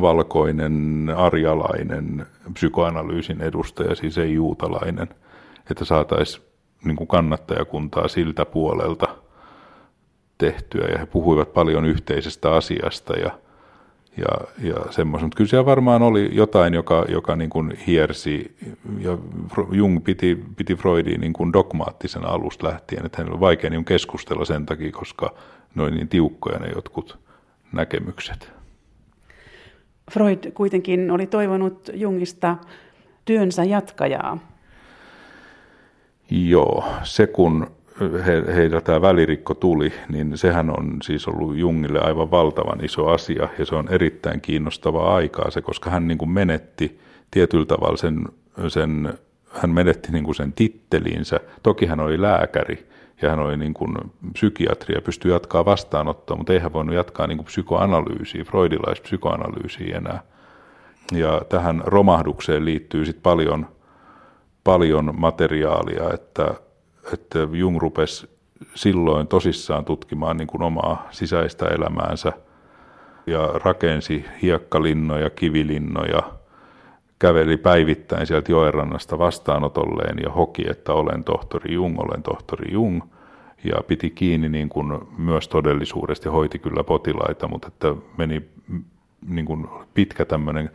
valkoinen, 0.00 1.06
arjalainen 1.16 2.26
psykoanalyysin 2.52 3.40
edustaja, 3.40 3.94
siis 3.94 4.18
ei 4.18 4.34
juutalainen, 4.34 5.08
että 5.70 5.84
saataisiin 5.84 6.44
niin 6.84 6.96
kuin 6.96 7.08
kannattajakuntaa 7.08 8.08
siltä 8.08 8.44
puolelta 8.44 9.06
tehtyä. 10.38 10.86
Ja 10.86 10.98
he 10.98 11.06
puhuivat 11.06 11.54
paljon 11.54 11.84
yhteisestä 11.84 12.54
asiasta 12.54 13.12
ja 13.18 13.30
ja, 14.16 14.68
ja 14.68 14.92
semmoisen. 14.92 15.26
Mutta 15.26 15.36
kyllä 15.36 15.48
siellä 15.48 15.66
varmaan 15.66 16.02
oli 16.02 16.30
jotain, 16.32 16.74
joka, 16.74 17.04
joka 17.08 17.36
niin 17.36 17.50
kuin 17.50 17.78
hiersi, 17.86 18.56
ja 18.98 19.18
Jung 19.72 20.04
piti, 20.04 20.44
piti 20.56 20.74
Freudia 20.74 21.18
niin 21.18 21.32
kuin 21.32 21.52
dogmaattisena 21.52 22.28
alusta 22.28 22.66
lähtien, 22.68 23.06
että 23.06 23.18
hänellä 23.18 23.34
oli 23.34 23.40
vaikea 23.40 23.70
niin 23.70 23.84
keskustella 23.84 24.44
sen 24.44 24.66
takia, 24.66 24.92
koska 24.92 25.34
ne 25.74 25.82
oli 25.82 25.90
niin 25.90 26.08
tiukkoja 26.08 26.58
ne 26.58 26.68
jotkut 26.74 27.18
näkemykset. 27.72 28.52
Freud 30.10 30.50
kuitenkin 30.54 31.10
oli 31.10 31.26
toivonut 31.26 31.90
Jungista 31.94 32.56
työnsä 33.24 33.64
jatkajaa. 33.64 34.38
Joo, 36.30 36.84
se 37.02 37.26
kun 37.26 37.70
he, 38.00 38.54
heillä 38.56 38.80
tämä 38.80 39.00
välirikko 39.00 39.54
tuli, 39.54 39.92
niin 40.08 40.38
sehän 40.38 40.70
on 40.70 40.96
siis 41.02 41.28
ollut 41.28 41.56
Jungille 41.56 42.00
aivan 42.00 42.30
valtavan 42.30 42.84
iso 42.84 43.06
asia 43.06 43.48
ja 43.58 43.66
se 43.66 43.74
on 43.74 43.88
erittäin 43.88 44.40
kiinnostavaa 44.40 45.14
aikaa 45.14 45.50
se, 45.50 45.62
koska 45.62 45.90
hän 45.90 46.08
niin 46.08 46.18
kuin 46.18 46.30
menetti 46.30 47.00
tietyllä 47.30 47.66
tavalla 47.66 47.96
sen, 47.96 48.24
sen 48.68 49.18
hän 49.52 49.70
menetti 49.70 50.12
niin 50.12 50.24
kuin 50.24 50.34
sen 50.34 50.52
titteliinsä. 50.52 51.40
Toki 51.62 51.86
hän 51.86 52.00
oli 52.00 52.22
lääkäri 52.22 52.88
ja 53.22 53.30
hän 53.30 53.38
oli 53.38 53.56
niin 53.56 53.74
kuin 53.74 53.96
psykiatri 54.32 54.94
ja 54.94 55.02
pystyi 55.02 55.32
jatkaa 55.32 55.64
vastaanottoa, 55.64 56.36
mutta 56.36 56.52
ei 56.52 56.58
hän 56.58 56.72
voinut 56.72 56.94
jatkaa 56.94 57.26
niin 57.26 57.38
kuin 57.38 57.46
psykoanalyysiä, 57.46 58.44
freudilaispsykoanalyysiä 58.44 59.96
enää. 59.96 60.22
Ja 61.12 61.42
tähän 61.48 61.82
romahdukseen 61.86 62.64
liittyy 62.64 63.04
sitten 63.04 63.22
paljon, 63.22 63.66
paljon 64.64 65.14
materiaalia, 65.16 66.14
että 66.14 66.54
että 67.12 67.38
Jung 67.52 67.78
rupesi 67.78 68.28
silloin 68.74 69.26
tosissaan 69.26 69.84
tutkimaan 69.84 70.36
niin 70.36 70.46
kuin 70.46 70.62
omaa 70.62 71.08
sisäistä 71.10 71.66
elämäänsä 71.66 72.32
ja 73.26 73.50
rakensi 73.54 74.24
hiekkalinnoja, 74.42 75.30
kivilinnoja, 75.30 76.22
käveli 77.18 77.56
päivittäin 77.56 78.26
sieltä 78.26 78.52
joenrannasta 78.52 79.18
vastaanotolleen 79.18 80.18
ja 80.22 80.30
hoki, 80.30 80.70
että 80.70 80.92
olen 80.92 81.24
tohtori 81.24 81.74
Jung, 81.74 82.00
olen 82.00 82.22
tohtori 82.22 82.72
Jung. 82.72 83.00
Ja 83.64 83.82
piti 83.86 84.10
kiinni 84.10 84.48
niin 84.48 84.68
kuin 84.68 84.98
myös 85.18 85.48
todellisuudesta 85.48 86.28
ja 86.28 86.32
hoiti 86.32 86.58
kyllä 86.58 86.84
potilaita, 86.84 87.48
mutta 87.48 87.68
että 87.68 87.94
meni 88.16 88.42
niin 89.28 89.46
kuin 89.46 89.66
pitkä 89.94 90.24
tämmöinen 90.24 90.70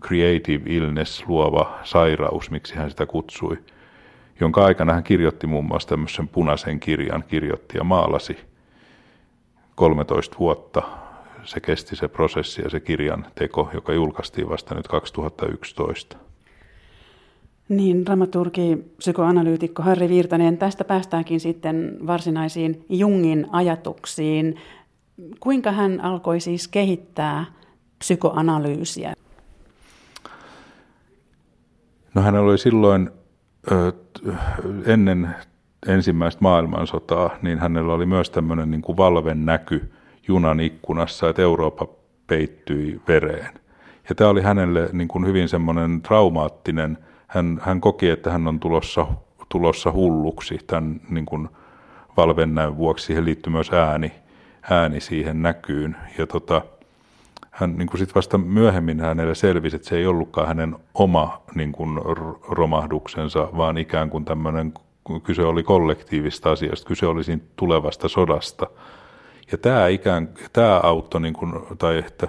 creative 0.00 0.62
illness, 0.66 1.28
luova 1.28 1.78
sairaus, 1.82 2.50
miksi 2.50 2.74
hän 2.74 2.90
sitä 2.90 3.06
kutsui– 3.06 3.58
jonka 4.40 4.64
aikana 4.64 4.92
hän 4.92 5.04
kirjoitti 5.04 5.46
muun 5.46 5.64
muassa 5.64 5.88
tämmöisen 5.88 6.28
punaisen 6.28 6.80
kirjan, 6.80 7.24
kirjoitti 7.28 7.78
ja 7.78 7.84
maalasi 7.84 8.36
13 9.74 10.36
vuotta. 10.38 10.82
Se 11.44 11.60
kesti 11.60 11.96
se 11.96 12.08
prosessi 12.08 12.62
ja 12.62 12.70
se 12.70 12.80
kirjan 12.80 13.26
teko, 13.34 13.70
joka 13.74 13.92
julkaistiin 13.92 14.48
vasta 14.48 14.74
nyt 14.74 14.88
2011. 14.88 16.16
Niin, 17.68 18.06
dramaturgi, 18.06 18.78
psykoanalyytikko 18.96 19.82
Harri 19.82 20.08
Virtanen, 20.08 20.58
tästä 20.58 20.84
päästäänkin 20.84 21.40
sitten 21.40 21.96
varsinaisiin 22.06 22.84
Jungin 22.88 23.46
ajatuksiin. 23.52 24.56
Kuinka 25.40 25.72
hän 25.72 26.00
alkoi 26.00 26.40
siis 26.40 26.68
kehittää 26.68 27.44
psykoanalyysiä? 27.98 29.14
No 32.14 32.22
hän 32.22 32.34
oli 32.34 32.58
silloin 32.58 33.10
ennen 34.86 35.34
ensimmäistä 35.88 36.42
maailmansotaa, 36.42 37.36
niin 37.42 37.58
hänellä 37.58 37.92
oli 37.92 38.06
myös 38.06 38.30
tämmöinen 38.30 38.70
niin 38.70 38.82
kuin 38.82 38.96
valven 38.96 39.46
näky 39.46 39.92
junan 40.28 40.60
ikkunassa, 40.60 41.28
että 41.28 41.42
Eurooppa 41.42 41.86
peittyi 42.26 43.00
vereen. 43.08 43.54
Ja 44.08 44.14
tämä 44.14 44.30
oli 44.30 44.42
hänelle 44.42 44.88
niin 44.92 45.08
kuin 45.08 45.26
hyvin 45.26 45.48
semmoinen 45.48 46.02
traumaattinen, 46.02 46.98
hän, 47.26 47.60
hän 47.62 47.80
koki, 47.80 48.08
että 48.08 48.30
hän 48.30 48.48
on 48.48 48.60
tulossa, 48.60 49.06
tulossa 49.48 49.92
hulluksi 49.92 50.58
tämän 50.66 51.00
niin 51.10 51.26
kuin 51.26 51.48
valvennäyn 52.16 52.76
vuoksi. 52.76 53.06
Siihen 53.06 53.24
liittyy 53.24 53.52
myös 53.52 53.72
ääni, 53.72 54.12
ääni 54.70 55.00
siihen 55.00 55.42
näkyyn. 55.42 55.96
Ja 56.18 56.26
tota, 56.26 56.62
hän 57.54 57.76
niin 57.76 57.88
kuin 57.88 57.98
sit 57.98 58.14
vasta 58.14 58.38
myöhemmin 58.38 59.00
hänelle 59.00 59.34
selvisi, 59.34 59.76
että 59.76 59.88
se 59.88 59.96
ei 59.96 60.06
ollutkaan 60.06 60.48
hänen 60.48 60.76
oma 60.94 61.42
niin 61.54 61.72
kuin 61.72 62.00
romahduksensa, 62.48 63.48
vaan 63.56 63.78
ikään 63.78 64.10
kuin 64.10 64.24
tämmöinen, 64.24 64.74
kyse 65.22 65.42
oli 65.42 65.62
kollektiivista 65.62 66.50
asiasta, 66.50 66.88
kyse 66.88 67.06
oli 67.06 67.24
siinä 67.24 67.42
tulevasta 67.56 68.08
sodasta. 68.08 68.66
Ja 69.52 69.58
tämä 69.58 69.88
ikään 69.88 70.28
tämä 70.52 70.80
auttoi, 70.82 71.20
niin 71.20 71.34
kuin, 71.34 71.52
tai 71.78 71.98
että, 71.98 72.28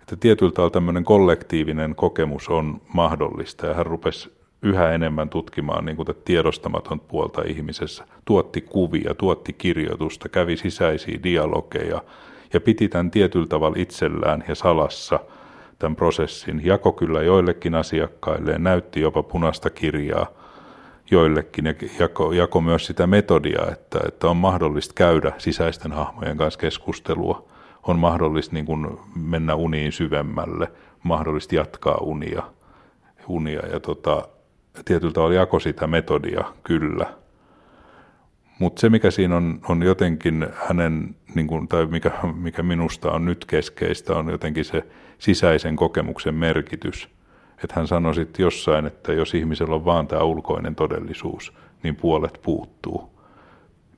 että 0.00 0.16
tietyllä 0.16 0.52
tavalla 0.52 0.70
tämmöinen 0.70 1.04
kollektiivinen 1.04 1.94
kokemus 1.94 2.48
on 2.48 2.80
mahdollista, 2.94 3.66
ja 3.66 3.74
hän 3.74 3.86
rupesi 3.86 4.32
yhä 4.62 4.92
enemmän 4.92 5.28
tutkimaan 5.28 5.84
niin 5.84 5.96
kuin 5.96 6.08
tiedostamaton 6.24 7.00
puolta 7.00 7.42
ihmisessä, 7.46 8.04
tuotti 8.24 8.60
kuvia, 8.60 9.14
tuotti 9.14 9.52
kirjoitusta, 9.52 10.28
kävi 10.28 10.56
sisäisiä 10.56 11.18
dialogeja, 11.22 12.00
ja 12.54 12.60
piti 12.60 12.88
tämän 12.88 13.10
tietyllä 13.10 13.46
tavalla 13.46 13.76
itsellään 13.78 14.44
ja 14.48 14.54
salassa 14.54 15.20
tämän 15.78 15.96
prosessin. 15.96 16.60
Jako 16.64 16.92
kyllä 16.92 17.22
joillekin 17.22 17.74
asiakkaille, 17.74 18.58
näytti 18.58 19.00
jopa 19.00 19.22
punaista 19.22 19.70
kirjaa 19.70 20.26
joillekin. 21.10 21.66
Ja 21.66 21.74
jako, 21.98 22.32
jako 22.32 22.60
myös 22.60 22.86
sitä 22.86 23.06
metodia, 23.06 23.66
että, 23.72 23.98
että 24.08 24.28
on 24.28 24.36
mahdollista 24.36 24.94
käydä 24.94 25.32
sisäisten 25.38 25.92
hahmojen 25.92 26.36
kanssa 26.36 26.60
keskustelua, 26.60 27.48
on 27.82 27.98
mahdollista 27.98 28.54
niin 28.54 28.66
kuin 28.66 28.98
mennä 29.16 29.54
uniin 29.54 29.92
syvemmälle, 29.92 30.72
mahdollista 31.02 31.54
jatkaa 31.54 31.98
unia, 32.00 32.42
unia. 33.28 33.66
Ja 33.66 33.80
tota, 33.80 34.28
tietyllä 34.84 35.12
tavalla 35.12 35.34
jako 35.34 35.60
sitä 35.60 35.86
metodia 35.86 36.44
kyllä– 36.62 37.06
mutta 38.58 38.80
se, 38.80 38.88
mikä 38.88 39.10
siinä 39.10 39.36
on, 39.36 39.60
on 39.68 39.82
jotenkin 39.82 40.46
hänen, 40.54 41.16
niin 41.34 41.46
kuin, 41.46 41.68
tai 41.68 41.86
mikä, 41.86 42.10
mikä 42.34 42.62
minusta 42.62 43.10
on 43.10 43.24
nyt 43.24 43.44
keskeistä, 43.44 44.16
on 44.16 44.28
jotenkin 44.28 44.64
se 44.64 44.86
sisäisen 45.18 45.76
kokemuksen 45.76 46.34
merkitys. 46.34 47.08
Että 47.64 47.74
hän 47.76 47.86
sanoi 47.86 48.14
sitten 48.14 48.42
jossain, 48.42 48.86
että 48.86 49.12
jos 49.12 49.34
ihmisellä 49.34 49.74
on 49.74 49.84
vaan 49.84 50.06
tämä 50.06 50.22
ulkoinen 50.22 50.74
todellisuus, 50.74 51.52
niin 51.82 51.96
puolet 51.96 52.40
puuttuu. 52.42 53.14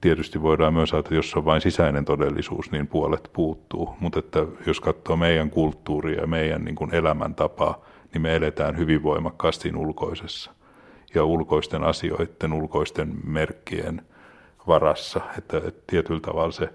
Tietysti 0.00 0.43
voidaan 0.43 0.75
myös 0.75 0.93
ajatella, 0.93 1.07
että 1.07 1.14
jos 1.14 1.35
on 1.35 1.45
vain 1.45 1.61
sisäinen 1.61 2.05
todellisuus, 2.05 2.71
niin 2.71 2.87
puolet 2.87 3.31
puuttuu. 3.33 3.97
Mutta 4.00 4.19
että 4.19 4.47
jos 4.66 4.81
katsoo 4.81 5.16
meidän 5.16 5.50
kulttuuria 5.50 6.21
ja 6.21 6.26
meidän 6.26 6.64
niin 6.64 6.75
kuin 6.75 6.95
elämäntapaa, 6.95 7.85
niin 8.12 8.23
me 8.23 8.37
eletään 8.37 8.78
hyvin 8.78 9.02
voimakkaasti 9.02 9.73
ulkoisessa. 9.76 10.50
Ja 11.14 11.25
ulkoisten 11.25 11.85
asioiden, 11.85 12.52
ulkoisten 12.52 13.14
merkkien– 13.25 14.02
varassa, 14.66 15.21
että, 15.38 15.57
että 15.57 15.83
tietyllä 15.87 16.21
tavalla 16.21 16.52
se, 16.52 16.69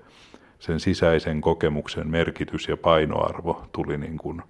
sen 0.62 0.80
sisäisen 0.80 1.42
kokemuksen 1.42 2.08
merkitys 2.08 2.68
ja 2.68 2.78
painoarvo 2.78 3.64
tuli 3.72 3.98
niin 3.98 4.18
kuin 4.18 4.42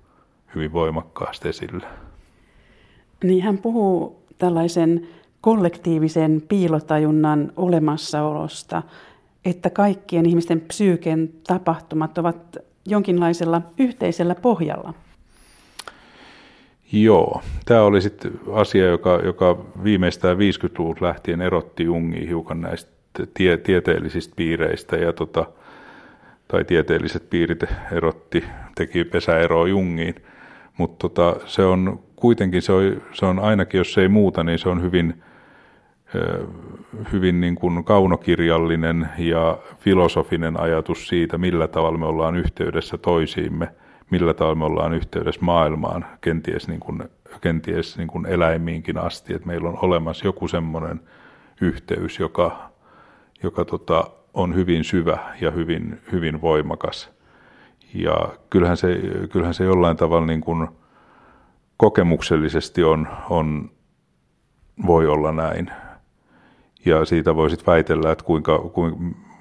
hyvin 0.56 0.74
voimakkaasti 0.74 1.50
esille. 1.50 1.86
Niin 3.24 3.44
hän 3.44 3.58
puhuu 3.58 4.24
tällaisen 4.38 5.08
kollektiivisen 5.42 6.44
piilotajunnan 6.50 7.52
olemassaolosta, 7.56 8.84
että 9.46 9.70
kaikkien 9.70 10.26
ihmisten 10.26 10.62
psyyken 10.62 11.30
tapahtumat 11.48 12.18
ovat 12.18 12.58
jonkinlaisella 12.86 13.62
yhteisellä 13.78 14.36
pohjalla. 14.36 14.94
Joo, 16.92 17.42
tämä 17.66 17.82
oli 17.82 18.02
sitten 18.02 18.32
asia, 18.54 18.86
joka, 18.86 19.22
joka 19.24 19.66
viimeistään 19.84 20.38
50-luvulta 20.38 21.06
lähtien 21.06 21.42
erotti 21.42 21.84
Jungia 21.84 22.28
hiukan 22.28 22.62
näistä 22.62 22.92
tie, 23.34 23.58
tieteellisistä 23.58 24.34
piireistä 24.36 24.96
ja 24.96 25.14
tota, 25.14 25.46
tai 26.52 26.66
tieteelliset 26.66 27.30
piirit 27.30 27.64
erotti, 27.92 28.44
teki 28.76 29.04
pesäeroa 29.04 29.68
Jungiin, 29.68 30.16
mutta 30.78 31.10
tota, 31.10 31.36
se 31.46 31.64
on 31.64 32.00
kuitenkin, 32.16 32.62
se 32.62 32.72
on, 32.74 33.02
se 33.14 33.26
on 33.26 33.40
ainakin 33.40 33.78
jos 33.78 33.98
ei 33.98 34.08
muuta, 34.08 34.44
niin 34.44 34.60
se 34.60 34.70
on 34.70 34.82
hyvin, 34.82 35.24
hyvin 37.12 37.42
niin 37.42 37.56
kuin 37.56 37.84
kaunokirjallinen 37.84 39.10
ja 39.18 39.58
filosofinen 39.80 40.60
ajatus 40.60 41.08
siitä, 41.08 41.38
millä 41.38 41.68
tavalla 41.68 41.98
me 41.98 42.06
ollaan 42.06 42.36
yhteydessä 42.36 42.98
toisiimme, 42.98 43.68
millä 44.10 44.34
tavalla 44.34 44.56
me 44.56 44.66
ollaan 44.66 44.94
yhteydessä 44.94 45.42
maailmaan, 45.42 46.06
kenties, 46.22 46.68
niin 46.68 46.80
kuin, 46.80 47.04
kenties 47.42 47.98
niin 47.98 48.08
kuin 48.08 48.26
eläimiinkin 48.26 48.98
asti, 48.98 49.34
että 49.34 49.48
meillä 49.48 49.70
on 49.70 49.80
olemassa 49.82 50.26
joku 50.26 50.48
semmoinen 50.48 51.02
yhteys, 51.62 52.20
joka, 52.20 52.72
joka 53.44 53.66
tota, 53.66 54.08
on 54.34 54.56
hyvin 54.56 54.84
syvä 54.84 55.18
ja 55.42 55.52
hyvin, 55.52 56.00
hyvin 56.12 56.42
voimakas. 56.42 57.12
Ja 57.94 58.30
kyllähän 58.50 58.78
se, 58.78 59.02
kyllähän 59.32 59.54
se 59.54 59.64
jollain 59.64 59.98
tavalla 59.98 60.26
niin 60.26 60.42
kuin 60.42 60.68
kokemuksellisesti 61.78 62.84
on, 62.84 63.08
on, 63.30 63.70
voi 64.88 65.08
olla 65.08 65.32
näin. 65.32 65.72
Ja 66.86 67.06
siitä 67.06 67.36
voisit 67.36 67.68
väitellä, 67.68 68.12
että 68.12 68.26
kuinka, 68.26 68.60
kuinka, 68.60 68.98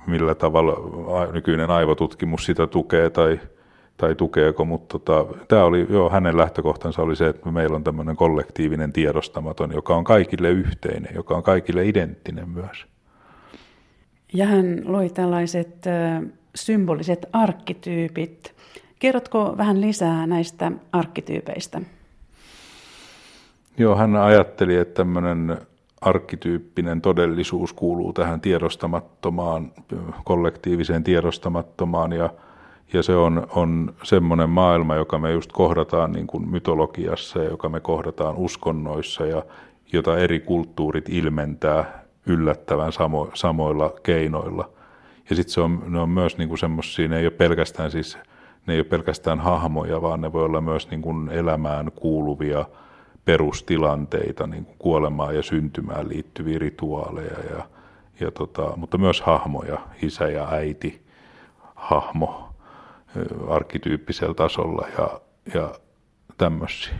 millä 0.07 0.35
tavalla 0.35 1.33
nykyinen 1.33 1.71
aivotutkimus 1.71 2.47
sitä 2.47 2.67
tukee 2.67 3.11
tai, 3.11 3.41
tai 3.97 4.15
tukeeko, 4.15 4.65
mutta 4.65 4.99
tota, 4.99 5.35
tämä 5.49 5.65
oli, 5.65 5.87
joo, 5.91 6.11
hänen 6.11 6.37
lähtökohtansa 6.37 7.03
oli 7.03 7.17
se, 7.17 7.29
että 7.29 7.51
meillä 7.51 7.77
on 7.77 7.85
tämmöinen 7.85 8.17
kollektiivinen 8.17 8.93
tiedostamaton, 8.93 9.73
joka 9.73 9.97
on 9.97 10.05
kaikille 10.05 10.51
yhteinen, 10.51 11.15
joka 11.15 11.37
on 11.37 11.43
kaikille 11.43 11.87
identtinen 11.87 12.49
myös. 12.49 12.87
Ja 14.33 14.47
hän 14.47 14.83
loi 14.85 15.11
tällaiset 15.11 15.85
symboliset 16.55 17.27
arkkityypit. 17.33 18.55
Kerrotko 18.99 19.55
vähän 19.57 19.81
lisää 19.81 20.27
näistä 20.27 20.73
arkkityypeistä? 20.93 21.81
Joo, 23.79 23.97
hän 23.97 24.17
ajatteli, 24.17 24.77
että 24.77 24.95
tämmöinen 24.95 25.59
arkkityyppinen 26.01 27.01
todellisuus 27.01 27.73
kuuluu 27.73 28.13
tähän 28.13 28.41
tiedostamattomaan, 28.41 29.73
kollektiiviseen 30.25 31.05
tiedostamattomaan 31.05 32.13
ja, 32.13 32.31
ja 32.93 33.03
se 33.03 33.17
on, 33.17 33.47
on 33.55 33.95
semmoinen 34.03 34.51
maailma, 34.51 34.97
joka 34.97 35.19
me 35.19 35.33
just 35.33 35.53
kohdataan 35.53 36.13
niin 36.13 36.27
kuin 36.27 36.51
mytologiassa 36.51 37.43
ja 37.43 37.51
joka 37.51 37.69
me 37.69 37.81
kohdataan 37.81 38.37
uskonnoissa 38.37 39.27
ja 39.27 39.43
jota 39.93 40.19
eri 40.19 40.41
kulttuurit 40.41 41.09
ilmentää 41.09 42.00
yllättävän 42.27 42.93
samo, 42.93 43.31
samoilla 43.35 43.95
keinoilla. 44.03 44.71
Ja 45.31 45.37
sitten 45.37 45.53
se 45.53 45.61
on, 45.61 45.83
ne 45.87 46.01
on 46.01 46.09
myös 46.09 46.39
niin 46.39 46.59
semmoisia, 46.59 47.09
ne 47.09 47.19
ei 47.19 47.27
ole 47.27 47.31
pelkästään 47.31 47.91
siis, 47.91 48.19
ne 48.67 48.75
ei 48.75 48.81
ole 48.81 48.85
pelkästään 48.85 49.41
hahmoja, 49.41 50.03
vaan 50.03 50.21
ne 50.21 50.33
voi 50.33 50.45
olla 50.45 50.61
myös 50.61 50.91
niin 50.91 51.03
kuin 51.03 51.29
elämään 51.29 51.93
kuuluvia 51.93 52.65
perustilanteita, 53.25 54.47
niin 54.47 54.65
kuin 54.65 54.77
kuolemaan 54.79 55.37
ja 55.37 55.43
syntymään 55.43 56.09
liittyviä 56.09 56.59
rituaaleja, 56.59 57.37
ja, 57.51 57.69
ja 58.21 58.31
tota, 58.31 58.77
mutta 58.77 58.99
myös 58.99 59.21
hahmoja, 59.21 59.79
isä 60.03 60.29
ja 60.29 60.49
äiti, 60.51 61.03
hahmo 61.75 62.51
arkkityyppisellä 63.49 64.35
tasolla 64.35 64.89
ja, 64.99 65.21
ja 65.55 65.75
tämmöisiä. 66.39 66.95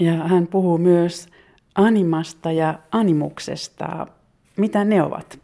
Ja 0.00 0.12
hän 0.12 0.46
puhuu 0.46 0.78
myös 0.78 1.28
animasta 1.78 2.52
ja 2.52 2.74
animuksesta. 2.92 4.06
Mitä 4.56 4.84
ne 4.84 5.02
ovat? 5.02 5.38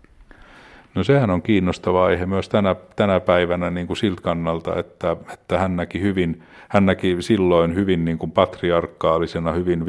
No 0.95 1.05
sehän 1.05 1.31
on 1.31 1.43
kiinnostava 1.43 2.05
aihe 2.05 2.27
myös 2.27 2.49
tänä, 2.49 2.77
tänä 2.97 3.21
päivänä 3.21 3.71
niin 3.71 3.87
kuin 3.87 3.97
siltä 3.97 4.23
kannalta, 4.23 4.79
että, 4.79 5.17
että 5.33 5.59
hän, 5.59 5.77
näki 5.77 6.01
hyvin, 6.01 6.43
hän 6.69 6.87
näki 6.87 7.17
silloin 7.21 7.75
hyvin 7.75 8.05
niin 8.05 8.19
kuin 8.19 8.33
patriarkaalisena, 8.33 9.53
hyvin 9.53 9.87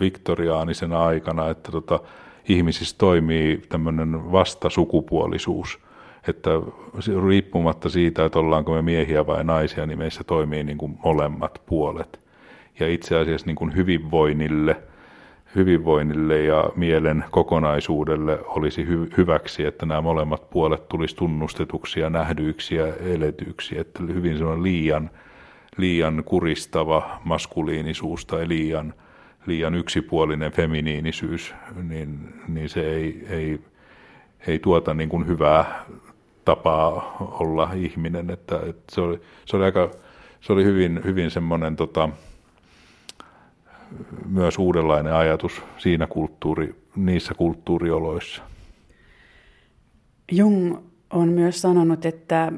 viktoriaanisena, 0.00 1.04
aikana, 1.04 1.50
että 1.50 1.72
tota, 1.72 2.00
ihmisissä 2.48 2.98
toimii 2.98 3.62
tämmöinen 3.68 4.32
vastasukupuolisuus, 4.32 5.78
että 6.28 6.50
riippumatta 7.28 7.88
siitä, 7.88 8.24
että 8.24 8.38
ollaanko 8.38 8.72
me 8.72 8.82
miehiä 8.82 9.26
vai 9.26 9.44
naisia, 9.44 9.86
niin 9.86 9.98
meissä 9.98 10.24
toimii 10.24 10.64
niin 10.64 10.78
kuin 10.78 10.98
molemmat 11.04 11.62
puolet. 11.66 12.20
Ja 12.80 12.88
itse 12.88 13.18
asiassa 13.18 13.46
niin 13.46 13.56
kuin 13.56 13.76
hyvinvoinnille– 13.76 14.76
hyvinvoinnille 15.54 16.42
ja 16.42 16.70
mielen 16.76 17.24
kokonaisuudelle 17.30 18.38
olisi 18.46 18.84
hy- 18.84 19.16
hyväksi, 19.16 19.64
että 19.64 19.86
nämä 19.86 20.00
molemmat 20.00 20.50
puolet 20.50 20.88
tulisi 20.88 21.16
tunnustetuksi 21.16 22.00
ja 22.00 22.10
nähdyiksi 22.10 22.74
ja 22.74 22.86
eletyksi, 22.96 23.78
että 23.78 24.02
hyvin 24.02 24.38
sellainen 24.38 24.62
liian, 24.62 25.10
liian 25.76 26.22
kuristava 26.24 27.20
maskuliinisuus 27.24 28.26
tai 28.26 28.48
liian, 28.48 28.94
liian 29.46 29.74
yksipuolinen 29.74 30.52
feminiinisyys, 30.52 31.54
niin, 31.88 32.18
niin 32.48 32.68
se 32.68 32.90
ei, 32.90 33.26
ei, 33.30 33.60
ei 34.46 34.58
tuota 34.58 34.94
niin 34.94 35.08
kuin 35.08 35.26
hyvää 35.26 35.84
tapaa 36.44 37.16
olla 37.20 37.70
ihminen, 37.74 38.30
että, 38.30 38.60
että 38.68 38.94
se, 38.94 39.00
oli, 39.00 39.20
se 39.44 39.56
oli 39.56 39.64
aika, 39.64 39.90
se 40.40 40.52
oli 40.52 40.64
hyvin, 40.64 41.00
hyvin 41.04 41.30
semmoinen 41.30 41.76
tota, 41.76 42.08
myös 44.26 44.58
uudenlainen 44.58 45.14
ajatus 45.14 45.62
siinä 45.78 46.06
kulttuuri, 46.06 46.74
niissä 46.96 47.34
kulttuurioloissa. 47.34 48.42
Jung 50.32 50.76
on 51.10 51.28
myös 51.28 51.62
sanonut, 51.62 52.06
että 52.06 52.52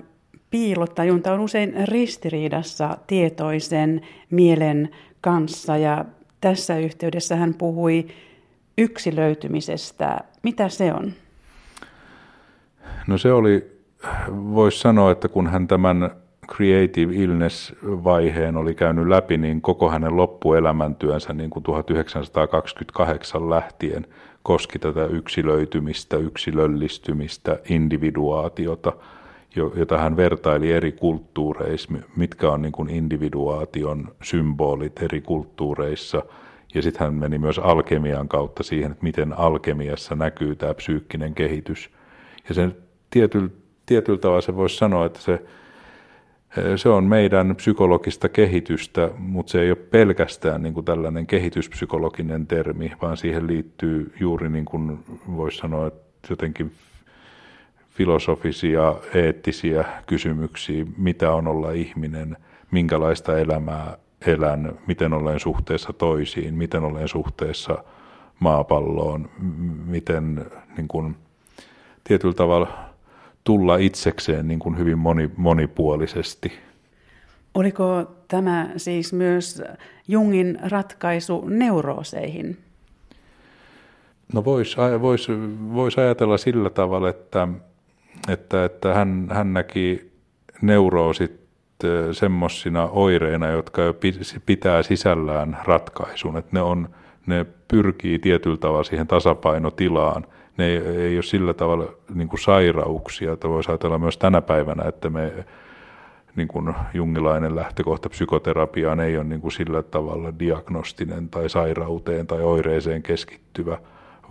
piilottajunta 0.50 1.32
on 1.32 1.40
usein 1.40 1.74
ristiriidassa 1.88 2.98
tietoisen 3.06 4.00
mielen 4.30 4.88
kanssa 5.20 5.76
ja 5.76 6.04
tässä 6.40 6.78
yhteydessä 6.78 7.36
hän 7.36 7.54
puhui 7.54 8.06
yksilöitymisestä. 8.78 10.18
Mitä 10.42 10.68
se 10.68 10.92
on? 10.92 11.12
No 13.06 13.18
se 13.18 13.32
oli, 13.32 13.80
voisi 14.28 14.78
sanoa, 14.78 15.10
että 15.10 15.28
kun 15.28 15.46
hän 15.46 15.68
tämän 15.68 16.10
creative 16.46 17.14
illness-vaiheen 17.14 18.56
oli 18.56 18.74
käynyt 18.74 19.08
läpi, 19.08 19.36
niin 19.36 19.60
koko 19.60 19.90
hänen 19.90 20.16
loppuelämäntyönsä 20.16 21.32
niin 21.32 21.50
kuin 21.50 21.62
1928 21.62 23.50
lähtien 23.50 24.06
koski 24.42 24.78
tätä 24.78 25.04
yksilöitymistä, 25.06 26.16
yksilöllistymistä, 26.16 27.58
individuaatiota, 27.68 28.92
jota 29.74 29.98
hän 29.98 30.16
vertaili 30.16 30.72
eri 30.72 30.92
kulttuureissa, 30.92 31.92
mitkä 32.16 32.50
on 32.50 32.62
niin 32.62 32.72
kuin 32.72 32.90
individuaation 32.90 34.08
symbolit 34.22 35.02
eri 35.02 35.20
kulttuureissa. 35.20 36.22
Ja 36.74 36.82
sitten 36.82 37.04
hän 37.04 37.14
meni 37.14 37.38
myös 37.38 37.58
alkemian 37.58 38.28
kautta 38.28 38.62
siihen, 38.62 38.90
että 38.92 39.04
miten 39.04 39.38
alkemiassa 39.38 40.14
näkyy 40.14 40.56
tämä 40.56 40.74
psyykkinen 40.74 41.34
kehitys. 41.34 41.90
Ja 42.48 42.54
sen 42.54 42.76
tietyllä, 43.10 43.48
tietyllä 43.86 44.18
tavalla 44.18 44.40
se 44.40 44.56
voisi 44.56 44.76
sanoa, 44.76 45.06
että 45.06 45.20
se 45.20 45.42
se 46.76 46.88
on 46.88 47.04
meidän 47.04 47.56
psykologista 47.56 48.28
kehitystä, 48.28 49.10
mutta 49.18 49.52
se 49.52 49.60
ei 49.60 49.70
ole 49.70 49.76
pelkästään 49.76 50.62
niin 50.62 50.74
kuin 50.74 50.84
tällainen 50.84 51.26
kehityspsykologinen 51.26 52.46
termi, 52.46 52.92
vaan 53.02 53.16
siihen 53.16 53.46
liittyy 53.46 54.12
juuri 54.20 54.48
niin 54.48 54.64
kuin 54.64 54.98
voisi 55.36 55.58
sanoa, 55.58 55.86
että 55.86 56.06
jotenkin 56.30 56.72
filosofisia, 57.90 58.94
eettisiä 59.14 59.84
kysymyksiä, 60.06 60.86
mitä 60.96 61.32
on 61.32 61.46
olla 61.46 61.70
ihminen, 61.72 62.36
minkälaista 62.70 63.38
elämää 63.38 63.96
elän, 64.26 64.78
miten 64.86 65.12
olen 65.12 65.40
suhteessa 65.40 65.92
toisiin, 65.92 66.54
miten 66.54 66.84
olen 66.84 67.08
suhteessa 67.08 67.84
maapalloon, 68.38 69.30
miten 69.86 70.46
niin 70.76 70.88
kuin, 70.88 71.16
tietyllä 72.04 72.34
tavalla 72.34 72.85
tulla 73.46 73.76
itsekseen 73.76 74.48
niin 74.48 74.58
kuin 74.58 74.78
hyvin 74.78 74.98
moni, 74.98 75.30
monipuolisesti. 75.36 76.52
Oliko 77.54 78.10
tämä 78.28 78.70
siis 78.76 79.12
myös 79.12 79.62
Jungin 80.08 80.58
ratkaisu 80.70 81.44
neurooseihin? 81.48 82.56
No 84.32 84.44
voisi 84.44 84.76
vois, 85.00 85.28
vois 85.74 85.98
ajatella 85.98 86.38
sillä 86.38 86.70
tavalla, 86.70 87.08
että, 87.08 87.48
että, 88.28 88.64
että 88.64 88.94
hän, 88.94 89.28
hän 89.32 89.52
näki 89.52 90.12
neuroosit 90.62 91.40
semmoisina 92.12 92.88
oireina, 92.88 93.48
jotka 93.48 93.82
jo 93.82 93.94
pitää 94.46 94.82
sisällään 94.82 95.58
ratkaisun, 95.64 96.36
että 96.36 96.50
ne, 96.52 96.62
on, 96.62 96.88
ne 97.26 97.46
pyrkii 97.68 98.18
tietyllä 98.18 98.56
tavalla 98.56 98.84
siihen 98.84 99.06
tasapainotilaan. 99.06 100.26
Ne 100.56 100.66
ei, 100.66 100.76
ei 100.76 101.16
ole 101.16 101.22
sillä 101.22 101.54
tavalla 101.54 101.92
niin 102.14 102.28
kuin 102.28 102.40
sairauksia, 102.40 103.32
että 103.32 103.48
voisi 103.48 103.70
ajatella 103.70 103.98
myös 103.98 104.18
tänä 104.18 104.40
päivänä, 104.40 104.88
että 104.88 105.10
me 105.10 105.32
niin 106.36 106.48
kuin 106.48 106.74
jungilainen 106.94 107.56
lähtökohta 107.56 108.08
psykoterapiaan 108.08 109.00
ei 109.00 109.16
ole 109.16 109.24
niin 109.24 109.40
kuin 109.40 109.52
sillä 109.52 109.82
tavalla 109.82 110.38
diagnostinen 110.38 111.28
tai 111.28 111.48
sairauteen 111.48 112.26
tai 112.26 112.42
oireeseen 112.42 113.02
keskittyvä, 113.02 113.78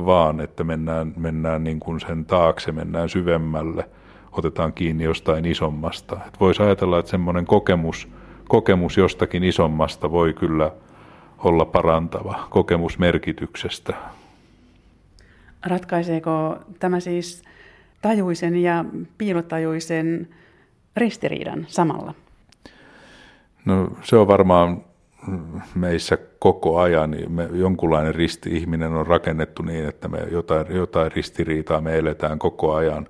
vaan 0.06 0.40
että 0.40 0.64
mennään, 0.64 1.14
mennään 1.18 1.64
niin 1.64 1.80
kuin 1.80 2.00
sen 2.00 2.26
taakse, 2.26 2.72
mennään 2.72 3.10
syvemmälle– 3.10 3.90
otetaan 4.38 4.74
kiinni 4.74 5.04
jostain 5.04 5.46
isommasta. 5.46 6.18
Et 6.28 6.40
voisi 6.40 6.64
ajatella, 6.64 7.00
että 7.00 7.12
semmoinen 7.12 7.46
kokemus, 7.46 8.08
kokemus 8.48 8.98
jostakin 8.98 9.44
isommasta 9.44 10.12
voi 10.12 10.34
kyllä 10.34 10.72
olla 11.38 11.66
parantava, 11.66 12.48
kokemus 12.50 13.00
merkityksestä. 13.00 13.94
Ratkaiseeko 15.66 16.58
tämä 16.80 17.00
siis 17.00 17.44
tajuisen 18.02 18.56
ja 18.56 18.86
piilotajuisen 19.18 20.28
ristiriidan 20.98 21.66
samalla? 21.68 22.14
No 23.66 23.90
se 24.04 24.16
on 24.16 24.28
varmaan 24.28 24.84
meissä 25.76 26.18
koko 26.40 26.80
ajan, 26.80 27.16
me, 27.30 27.50
jonkunlainen 27.54 28.16
risti-ihminen 28.16 28.94
on 28.94 29.08
rakennettu 29.08 29.64
niin, 29.64 29.86
että 29.86 30.08
me 30.08 30.18
jotain, 30.32 30.76
jotain 30.76 31.12
ristiriitaa 31.12 31.82
me 31.82 31.98
eletään 31.98 32.40
koko 32.40 32.74
ajan 32.74 33.08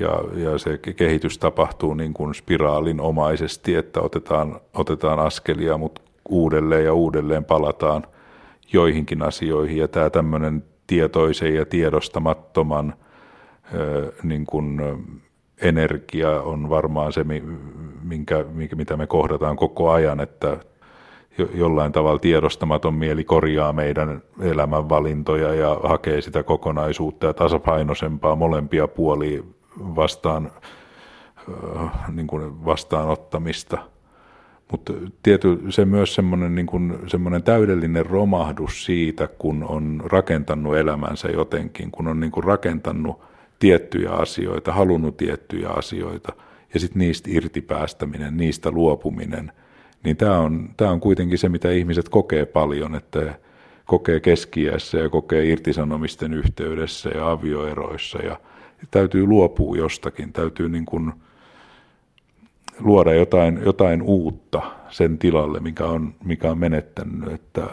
ja, 0.00 0.10
ja 0.34 0.58
se 0.58 0.78
kehitys 0.78 1.38
tapahtuu 1.38 1.94
niin 1.94 2.14
kuin 2.14 2.34
spiraalinomaisesti, 2.34 3.74
että 3.74 4.00
otetaan, 4.00 4.60
otetaan 4.74 5.18
askelia, 5.18 5.78
mutta 5.78 6.02
uudelleen 6.28 6.84
ja 6.84 6.94
uudelleen 6.94 7.44
palataan 7.44 8.06
joihinkin 8.72 9.22
asioihin. 9.22 9.76
Ja 9.76 9.88
tämä 9.88 10.10
tämmöinen 10.10 10.64
tietoisen 10.86 11.54
ja 11.54 11.66
tiedostamattoman 11.66 12.94
niin 14.22 14.46
kuin, 14.46 14.80
energia 15.62 16.40
on 16.40 16.70
varmaan 16.70 17.12
se, 17.12 17.24
minkä, 18.02 18.44
minkä, 18.52 18.76
mitä 18.76 18.96
me 18.96 19.06
kohdataan 19.06 19.56
koko 19.56 19.90
ajan, 19.90 20.20
että 20.20 20.56
jollain 21.54 21.92
tavalla 21.92 22.18
tiedostamaton 22.18 22.94
mieli 22.94 23.24
korjaa 23.24 23.72
meidän 23.72 24.22
elämänvalintoja 24.40 25.54
ja 25.54 25.80
hakee 25.82 26.20
sitä 26.20 26.42
kokonaisuutta 26.42 27.26
ja 27.26 27.34
tasapainoisempaa 27.34 28.36
molempia 28.36 28.88
puolia 28.88 29.42
vastaan, 29.78 30.52
niin 32.12 32.26
kuin 32.26 32.64
vastaanottamista. 32.64 33.78
Mutta 34.74 34.92
tiety, 35.22 35.58
se 35.68 35.84
myös 35.84 36.14
semmoinen, 36.14 36.54
niin 36.54 36.66
kuin, 36.66 36.98
semmoinen 37.06 37.42
täydellinen 37.42 38.06
romahdus 38.06 38.84
siitä, 38.84 39.28
kun 39.38 39.64
on 39.64 40.02
rakentanut 40.04 40.76
elämänsä 40.76 41.28
jotenkin, 41.28 41.90
kun 41.90 42.08
on 42.08 42.20
niin 42.20 42.30
kuin 42.30 42.44
rakentanut 42.44 43.20
tiettyjä 43.58 44.10
asioita, 44.10 44.72
halunnut 44.72 45.16
tiettyjä 45.16 45.68
asioita, 45.68 46.32
ja 46.74 46.80
sitten 46.80 46.98
niistä 46.98 47.30
irtipäästäminen, 47.32 48.36
niistä 48.36 48.70
luopuminen, 48.70 49.52
niin 50.04 50.16
tämä 50.16 50.38
on, 50.38 50.70
tämä 50.76 50.90
on 50.90 51.00
kuitenkin 51.00 51.38
se, 51.38 51.48
mitä 51.48 51.70
ihmiset 51.70 52.08
kokee 52.08 52.44
paljon, 52.44 52.94
että 52.94 53.34
kokee 53.86 54.20
keskiässä 54.20 54.98
ja 54.98 55.08
kokee 55.08 55.44
irtisanomisten 55.44 56.34
yhteydessä 56.34 57.10
ja 57.14 57.30
avioeroissa 57.30 58.18
ja 58.18 58.40
täytyy 58.90 59.26
luopua 59.26 59.76
jostakin, 59.76 60.32
täytyy 60.32 60.68
niin 60.68 60.86
kuin 60.86 61.12
luoda 62.80 63.14
jotain, 63.14 63.60
jotain 63.64 64.02
uutta 64.02 64.62
sen 64.90 65.18
tilalle, 65.18 65.60
mikä 65.60 65.84
on, 65.84 66.14
mikä 66.24 66.50
on 66.50 66.58
menettänyt. 66.58 67.32
Että 67.32 67.66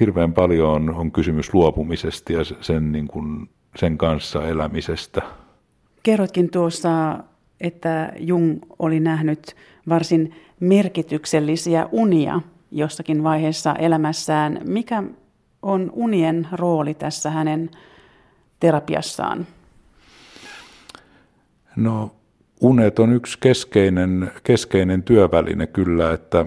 hirveän 0.00 0.32
paljon 0.32 0.70
on, 0.70 0.94
on 0.94 1.12
kysymys 1.12 1.54
luopumisesta 1.54 2.32
ja 2.32 2.40
sen, 2.60 2.92
niin 2.92 3.08
kuin, 3.08 3.48
sen 3.76 3.98
kanssa 3.98 4.48
elämisestä. 4.48 5.22
Kerrotkin 6.02 6.50
tuossa, 6.50 7.18
että 7.60 8.12
Jung 8.18 8.58
oli 8.78 9.00
nähnyt 9.00 9.56
varsin 9.88 10.34
merkityksellisiä 10.60 11.88
unia 11.92 12.40
jossakin 12.70 13.22
vaiheessa 13.22 13.74
elämässään. 13.74 14.60
Mikä 14.64 15.02
on 15.62 15.90
unien 15.94 16.48
rooli 16.52 16.94
tässä 16.94 17.30
hänen 17.30 17.70
terapiassaan? 18.60 19.46
No 21.76 22.10
unet 22.60 22.98
on 22.98 23.12
yksi 23.12 23.38
keskeinen, 23.40 24.32
keskeinen 24.44 25.02
työväline 25.02 25.66
kyllä, 25.66 26.12
että 26.12 26.46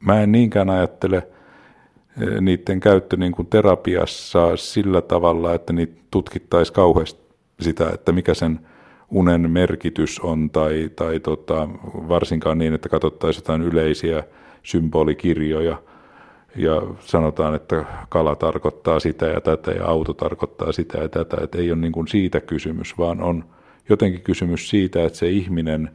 mä 0.00 0.20
en 0.20 0.32
niinkään 0.32 0.70
ajattele 0.70 1.16
eh, 1.16 2.40
niiden 2.40 2.80
käyttö 2.80 3.16
niin 3.16 3.32
kuin 3.32 3.46
terapiassa 3.46 4.56
sillä 4.56 5.00
tavalla, 5.00 5.54
että 5.54 5.72
niitä 5.72 6.02
tutkittaisiin 6.10 6.74
kauheasti 6.74 7.20
sitä, 7.60 7.90
että 7.94 8.12
mikä 8.12 8.34
sen 8.34 8.60
unen 9.10 9.50
merkitys 9.50 10.20
on, 10.20 10.50
tai, 10.50 10.90
tai 10.96 11.20
tota, 11.20 11.68
varsinkaan 12.08 12.58
niin, 12.58 12.74
että 12.74 12.88
katsottaisiin 12.88 13.42
jotain 13.42 13.62
yleisiä 13.62 14.22
symbolikirjoja, 14.62 15.82
ja 16.56 16.82
sanotaan, 17.00 17.54
että 17.54 17.84
kala 18.08 18.36
tarkoittaa 18.36 19.00
sitä 19.00 19.26
ja 19.26 19.40
tätä, 19.40 19.70
ja 19.70 19.86
auto 19.86 20.12
tarkoittaa 20.12 20.72
sitä 20.72 20.98
ja 20.98 21.08
tätä, 21.08 21.36
että 21.42 21.58
ei 21.58 21.70
ole 21.70 21.80
niin 21.80 21.92
kuin 21.92 22.08
siitä 22.08 22.40
kysymys, 22.40 22.98
vaan 22.98 23.20
on 23.20 23.44
jotenkin 23.88 24.22
kysymys 24.22 24.70
siitä, 24.70 25.04
että 25.04 25.18
se 25.18 25.28
ihminen 25.28 25.90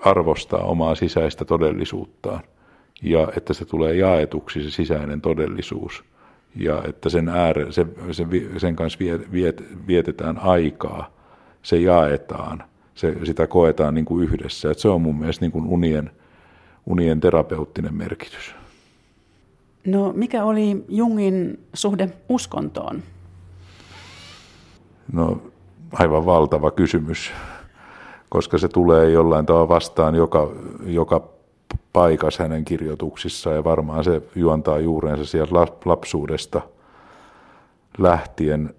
arvostaa 0.00 0.64
omaa 0.64 0.94
sisäistä 0.94 1.44
todellisuuttaan 1.44 2.40
ja 3.02 3.28
että 3.36 3.54
se 3.54 3.64
tulee 3.64 3.94
jaetuksi 3.94 4.62
se 4.62 4.70
sisäinen 4.70 5.20
todellisuus 5.20 6.04
ja 6.56 6.82
että 6.88 7.08
sen, 7.08 7.28
ääre, 7.28 7.72
se, 7.72 7.86
se, 8.12 8.26
sen 8.58 8.76
kanssa 8.76 8.98
viet, 8.98 9.32
viet, 9.32 9.64
vietetään 9.86 10.38
aikaa, 10.38 11.10
se 11.62 11.76
jaetaan, 11.76 12.64
se, 12.94 13.16
sitä 13.24 13.46
koetaan 13.46 13.94
niin 13.94 14.04
kuin 14.04 14.24
yhdessä. 14.24 14.70
Että 14.70 14.82
se 14.82 14.88
on 14.88 15.02
mun 15.02 15.18
mielestä 15.18 15.44
niin 15.44 15.52
kuin 15.52 15.66
unien, 15.66 16.10
unien 16.86 17.20
terapeuttinen 17.20 17.94
merkitys. 17.94 18.54
No 19.86 20.12
mikä 20.12 20.44
oli 20.44 20.84
Jungin 20.88 21.60
suhde 21.74 22.10
uskontoon? 22.28 23.02
No 25.12 25.42
aivan 25.94 26.26
valtava 26.26 26.70
kysymys, 26.70 27.32
koska 28.28 28.58
se 28.58 28.68
tulee 28.68 29.10
jollain 29.10 29.46
tavalla 29.46 29.68
vastaan 29.68 30.14
joka, 30.14 30.48
joka 30.86 31.20
paikassa 31.92 32.42
hänen 32.42 32.64
kirjoituksissaan 32.64 33.56
ja 33.56 33.64
varmaan 33.64 34.04
se 34.04 34.22
juontaa 34.34 34.78
juurensa 34.78 35.24
sieltä 35.24 35.54
lapsuudesta 35.84 36.60
lähtien. 37.98 38.74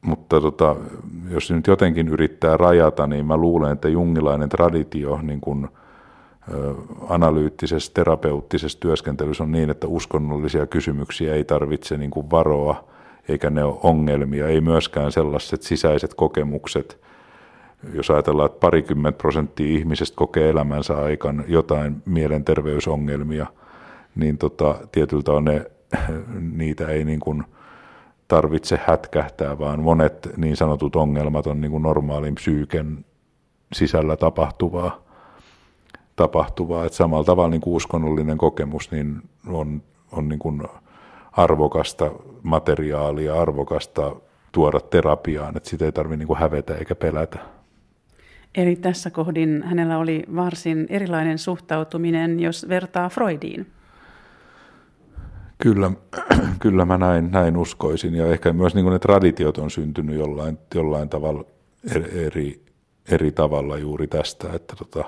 Mutta 0.00 0.40
tota, 0.40 0.76
jos 1.30 1.50
nyt 1.50 1.66
jotenkin 1.66 2.08
yrittää 2.08 2.56
rajata, 2.56 3.06
niin 3.06 3.26
mä 3.26 3.36
luulen, 3.36 3.72
että 3.72 3.88
jungilainen 3.88 4.48
traditio 4.48 5.18
niin 5.22 5.40
kuin, 5.40 5.68
analyyttisessä, 7.08 7.92
terapeuttisessa 7.94 8.80
työskentelyssä 8.80 9.44
on 9.44 9.52
niin, 9.52 9.70
että 9.70 9.86
uskonnollisia 9.86 10.66
kysymyksiä 10.66 11.34
ei 11.34 11.44
tarvitse 11.44 11.96
niin 11.96 12.10
kuin 12.10 12.30
varoa– 12.30 12.84
eikä 13.28 13.50
ne 13.50 13.64
ole 13.64 13.78
ongelmia, 13.82 14.48
ei 14.48 14.60
myöskään 14.60 15.12
sellaiset 15.12 15.62
sisäiset 15.62 16.14
kokemukset, 16.14 17.00
jos 17.94 18.10
ajatellaan, 18.10 18.46
että 18.46 18.60
parikymmentä 18.60 19.18
prosenttia 19.18 19.78
ihmisistä 19.78 20.16
kokee 20.16 20.50
elämänsä 20.50 20.98
aikana 20.98 21.44
jotain 21.46 22.02
mielenterveysongelmia, 22.04 23.46
niin 24.16 24.38
tota, 24.38 24.74
tietyltä 24.92 25.32
on 25.32 25.44
ne, 25.44 25.64
niitä 26.56 26.88
ei 26.88 27.04
niin 27.04 27.20
kuin 27.20 27.44
tarvitse 28.28 28.80
hätkähtää, 28.86 29.58
vaan 29.58 29.82
monet 29.82 30.28
niin 30.36 30.56
sanotut 30.56 30.96
ongelmat 30.96 31.46
on 31.46 31.60
niin 31.60 31.70
kuin 31.70 31.82
normaalin 31.82 32.34
psyyken 32.34 33.04
sisällä 33.72 34.16
tapahtuvaa. 34.16 35.00
tapahtuvaa. 36.16 36.84
Et 36.84 36.92
samalla 36.92 37.24
tavalla 37.24 37.50
niin 37.50 37.60
kuin 37.60 37.74
uskonnollinen 37.74 38.38
kokemus 38.38 38.90
niin 38.90 39.22
on, 39.46 39.82
on 40.12 40.28
niin 40.28 40.38
kuin 40.38 40.62
arvokasta 41.38 42.10
materiaalia, 42.42 43.40
arvokasta 43.40 44.16
tuoda 44.52 44.80
terapiaan, 44.80 45.56
että 45.56 45.68
sitä 45.68 45.84
ei 45.84 45.92
tarvitse 45.92 46.24
niin 46.24 46.38
hävetä 46.38 46.74
eikä 46.74 46.94
pelätä. 46.94 47.38
Eli 48.54 48.76
tässä 48.76 49.10
kohdin 49.10 49.62
hänellä 49.62 49.98
oli 49.98 50.22
varsin 50.36 50.86
erilainen 50.90 51.38
suhtautuminen, 51.38 52.40
jos 52.40 52.68
vertaa 52.68 53.08
Freudiin. 53.08 53.66
Kyllä, 55.58 55.90
kyllä 56.62 56.84
mä 56.84 56.98
näin, 56.98 57.30
näin 57.30 57.56
uskoisin 57.56 58.14
ja 58.14 58.26
ehkä 58.26 58.52
myös 58.52 58.74
niin 58.74 58.86
ne 58.86 58.98
traditiot 58.98 59.58
on 59.58 59.70
syntynyt 59.70 60.16
jollain, 60.16 60.58
jollain 60.74 61.08
tavalla 61.08 61.44
eri, 62.14 62.62
eri 63.10 63.32
tavalla 63.32 63.78
juuri 63.78 64.06
tästä, 64.06 64.48
että, 64.52 64.76
tota, 64.76 65.04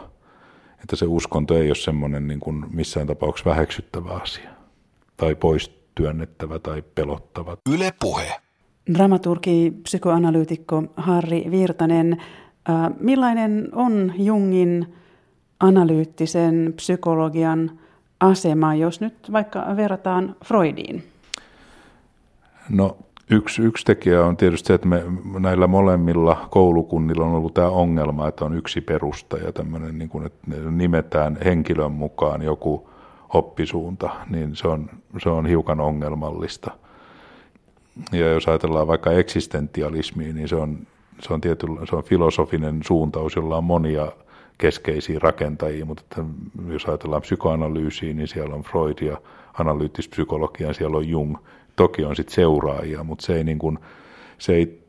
että 0.83 0.97
se 0.97 1.07
uskonto 1.07 1.57
ei 1.57 1.69
ole 1.69 1.75
semmoinen 1.75 2.29
niin 2.29 2.40
kuin 2.40 2.64
missään 2.71 3.07
tapauksessa 3.07 3.51
väheksyttävä 3.51 4.11
asia 4.11 4.51
tai 5.16 5.35
pois 5.35 5.80
työnnettävä 5.94 6.59
tai 6.59 6.83
pelottava. 6.94 7.57
Yle 7.74 7.92
puhe. 8.00 8.40
Dramaturgi, 8.94 9.72
psykoanalyytikko 9.83 10.83
Harri 10.96 11.44
Virtanen, 11.50 12.16
millainen 13.00 13.68
on 13.72 14.12
Jungin 14.18 14.94
analyyttisen 15.61 16.72
psykologian 16.76 17.70
asema, 18.20 18.74
jos 18.74 19.00
nyt 19.00 19.33
vaikka 19.33 19.66
verrataan 19.76 20.37
Freudiin? 20.44 21.03
No 22.68 22.96
yksi, 23.31 23.62
yksi 23.62 23.85
tekijä 23.85 24.24
on 24.24 24.37
tietysti 24.37 24.66
se, 24.66 24.74
että 24.74 24.88
me 24.88 25.03
näillä 25.38 25.66
molemmilla 25.66 26.48
koulukunnilla 26.50 27.24
on 27.24 27.35
ollut 27.35 27.55
tämä 27.55 27.68
ongelma, 27.68 28.29
että 28.29 28.44
on 28.44 28.55
yksi 28.55 28.81
perustaja, 28.81 29.53
tämmöinen, 29.53 29.98
niin 29.98 30.09
kuin, 30.09 30.26
että 30.26 30.46
nimetään 30.70 31.38
henkilön 31.44 31.92
mukaan 31.92 32.42
joku 32.42 32.89
oppisuunta, 33.35 34.11
niin 34.31 34.57
se 34.57 34.69
on, 34.69 34.90
se 35.23 35.29
on 35.29 35.47
hiukan 35.47 35.81
ongelmallista. 35.81 36.71
Ja 38.12 38.29
jos 38.29 38.49
ajatellaan 38.49 38.87
vaikka 38.87 39.12
eksistentialismia, 39.12 40.33
niin 40.33 40.49
se 40.49 40.57
on, 40.57 40.87
se 41.23 41.35
on, 41.35 41.40
tietyllä, 41.40 41.87
se 41.87 41.97
on 41.97 42.05
filosofinen 42.05 42.81
suuntaus, 42.87 43.37
jolla 43.37 43.57
on 43.57 43.64
monia 43.64 44.12
keskeisiä 44.59 45.19
rakentajia, 45.23 45.85
mutta 45.85 46.03
että 46.03 46.25
jos 46.73 46.85
ajatellaan 46.85 47.23
psykoanalyysiä, 47.23 48.14
niin 48.14 48.29
siellä 48.29 48.55
on 48.55 48.62
Freud 48.62 48.99
ja 49.03 49.16
analyyttispsykologia, 49.59 50.73
siellä 50.73 50.97
on 50.97 51.09
Jung. 51.09 51.37
Toki 51.77 52.05
on 52.05 52.16
sitten 52.16 52.35
seuraajia, 52.35 53.05
mutta 53.05 53.27
se, 53.27 53.35
ei 53.37 53.45
niin 53.45 53.59
kuin, 53.59 53.79
se, 54.38 54.55
ei, 54.55 54.83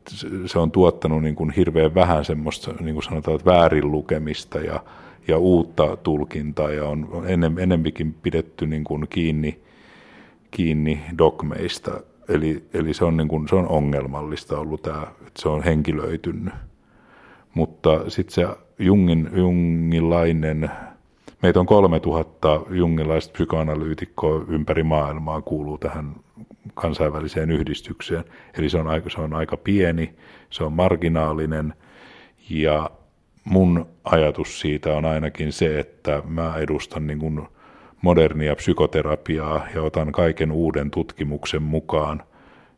se 0.46 0.58
on 0.58 0.70
tuottanut 0.70 1.22
niin 1.22 1.34
kuin 1.34 1.50
hirveän 1.50 1.94
vähän 1.94 2.24
semmoista, 2.24 2.74
niin 2.80 2.94
kuin 2.94 3.02
sanotaan, 3.02 3.40
väärin 3.44 3.92
lukemista 3.92 4.58
ja, 4.58 4.80
ja 5.28 5.38
uutta 5.38 5.96
tulkintaa 5.96 6.70
ja 6.70 6.88
on 6.88 7.24
enem, 7.26 7.58
enempikin 7.58 8.14
pidetty 8.14 8.66
niin 8.66 8.84
kuin 8.84 9.06
kiinni, 9.10 9.60
kiinni 10.50 11.00
dogmeista. 11.18 12.00
Eli, 12.28 12.64
eli 12.74 12.94
se, 12.94 13.04
on 13.04 13.16
niin 13.16 13.28
kuin, 13.28 13.48
se 13.48 13.54
on 13.54 13.68
ongelmallista 13.68 14.58
ollut 14.58 14.82
tämä, 14.82 15.02
että 15.02 15.42
se 15.42 15.48
on 15.48 15.62
henkilöitynyt. 15.62 16.54
Mutta 17.54 18.10
sitten 18.10 18.34
se 18.34 18.46
Jungin, 18.78 19.30
jungilainen, 19.36 20.70
meitä 21.42 21.60
on 21.60 21.66
3000 21.66 22.60
jungilaista 22.70 23.32
psykoanalyytikkoa 23.32 24.44
ympäri 24.48 24.82
maailmaa 24.82 25.42
kuuluu 25.42 25.78
tähän 25.78 26.14
kansainväliseen 26.74 27.50
yhdistykseen. 27.50 28.24
Eli 28.58 28.68
se 28.68 28.78
on 28.78 28.88
aika, 28.88 29.10
se 29.10 29.20
on 29.20 29.34
aika 29.34 29.56
pieni, 29.56 30.14
se 30.50 30.64
on 30.64 30.72
marginaalinen 30.72 31.74
ja 32.50 32.90
mun 33.44 33.86
ajatus 34.04 34.60
siitä 34.60 34.96
on 34.96 35.04
ainakin 35.04 35.52
se, 35.52 35.78
että 35.78 36.22
mä 36.28 36.56
edustan 36.56 37.06
niin 37.06 37.18
kuin 37.18 37.42
modernia 38.02 38.56
psykoterapiaa 38.56 39.66
ja 39.74 39.82
otan 39.82 40.12
kaiken 40.12 40.52
uuden 40.52 40.90
tutkimuksen 40.90 41.62
mukaan– 41.62 42.22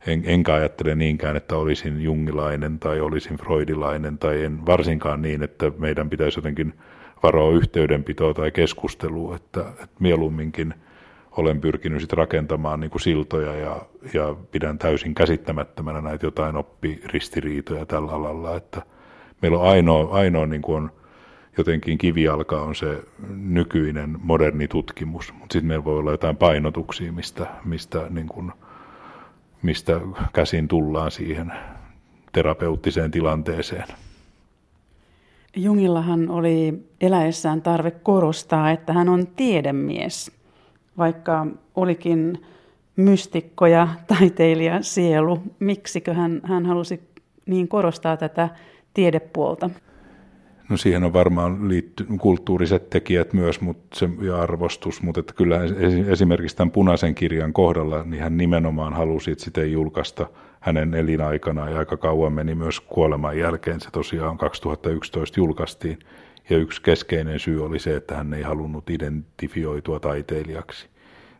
en, 0.07 0.23
enkä 0.27 0.55
ajattele 0.55 0.95
niinkään, 0.95 1.37
että 1.37 1.57
olisin 1.57 2.03
jungilainen 2.03 2.79
tai 2.79 3.01
olisin 3.01 3.37
freudilainen 3.37 4.19
tai 4.19 4.45
en 4.45 4.67
varsinkaan 4.67 5.23
niin, 5.23 5.43
että 5.43 5.73
meidän 5.79 6.11
pitäisi 6.11 6.39
jotenkin 6.39 6.75
varoa 7.23 7.53
yhteydenpitoa 7.53 8.35
tai 8.35 8.51
keskustelua, 8.51 9.37
että, 9.37 9.61
että 9.61 9.97
mieluumminkin 9.99 10.75
olen 11.31 11.61
pyrkinyt 11.61 12.01
sit 12.01 12.13
rakentamaan 12.13 12.81
niin 12.81 12.91
kuin 12.91 13.03
siltoja 13.03 13.55
ja, 13.55 13.83
ja 14.15 14.37
pidän 14.51 14.79
täysin 14.79 15.15
käsittämättömänä 15.15 16.01
näitä 16.01 16.27
jotain 16.27 16.57
oppiristiriitoja 16.57 17.87
tällä 17.87 18.13
alalla, 18.13 18.57
että 18.57 18.83
meillä 19.45 19.59
on 19.59 19.69
ainoa, 19.69 20.17
ainoa 20.17 20.47
niin 20.47 20.63
kuin 20.63 20.83
on 20.83 20.91
jotenkin 21.59 21.99
kivijalka 21.99 22.63
on 22.63 22.75
se 22.75 23.03
nykyinen 23.37 24.19
moderni 24.23 24.69
tutkimus, 24.69 25.33
mutta 25.33 25.53
sitten 25.53 25.67
meillä 25.67 25.85
voi 25.85 25.99
olla 25.99 26.11
jotain 26.11 26.37
painotuksia, 26.37 27.13
mistä, 27.13 27.47
mistä 27.65 28.07
niin 28.11 28.29
kuin– 28.29 28.53
mistä 29.65 30.01
käsin 30.33 30.69
tullaan 30.69 31.11
siihen 31.11 31.53
terapeuttiseen 32.33 33.11
tilanteeseen. 33.11 33.85
Jungillahan 35.57 36.31
oli 36.31 36.85
eläessään 37.01 37.63
tarve 37.63 37.91
korostaa, 37.91 38.71
että 38.71 38.93
hän 38.93 39.09
on 39.09 39.27
tiedemies, 39.27 40.33
vaikka 40.99 41.47
olikin 41.75 42.43
mystikko 42.97 43.67
ja 43.67 43.89
taiteilija 44.19 44.83
sielu. 44.83 45.43
Miksikö 45.59 46.15
hän, 46.15 46.41
hän 46.45 46.67
halusi 46.67 47.01
niin 47.47 47.69
korostaa 47.69 48.17
tätä 48.17 48.49
tiedepuolta? 48.95 49.71
No 50.69 50.77
siihen 50.77 51.05
on 51.05 51.13
varmaan 51.13 51.69
liitty, 51.69 52.07
kulttuuriset 52.21 52.91
tekijät 52.91 53.33
myös 53.33 53.61
mutta 53.61 53.99
se, 53.99 54.09
ja 54.23 54.43
arvostus, 54.43 55.03
mutta 55.03 55.21
että 55.21 55.33
kyllä 55.33 55.61
esimerkiksi 56.09 56.57
tämän 56.57 56.71
punaisen 56.71 57.15
kirjan 57.15 57.53
kohdalla 57.53 58.05
niin 58.05 58.23
hän 58.23 58.37
nimenomaan 58.37 58.93
halusi, 58.93 59.31
että 59.31 59.45
sitä 59.45 59.61
ei 59.61 59.73
julkaista 59.73 60.27
hänen 60.61 60.95
elinaikana 60.95 61.71
ja 61.71 61.79
aika 61.79 61.97
kauan 61.97 62.33
meni 62.33 62.55
myös 62.55 62.81
kuoleman 62.81 63.39
jälkeen. 63.39 63.81
Se 63.81 63.91
tosiaan 63.91 64.39
2011 64.39 65.41
julkaistiin 65.41 65.99
ja 66.51 66.57
yksi 66.57 66.83
keskeinen 66.83 67.41
syy 67.41 67.65
oli 67.65 67.79
se, 67.79 67.97
että 67.97 68.17
hän 68.17 68.35
ei 68.35 68.43
halunnut 68.43 68.91
identifioitua 68.91 70.01
taiteilijaksi. 70.01 70.87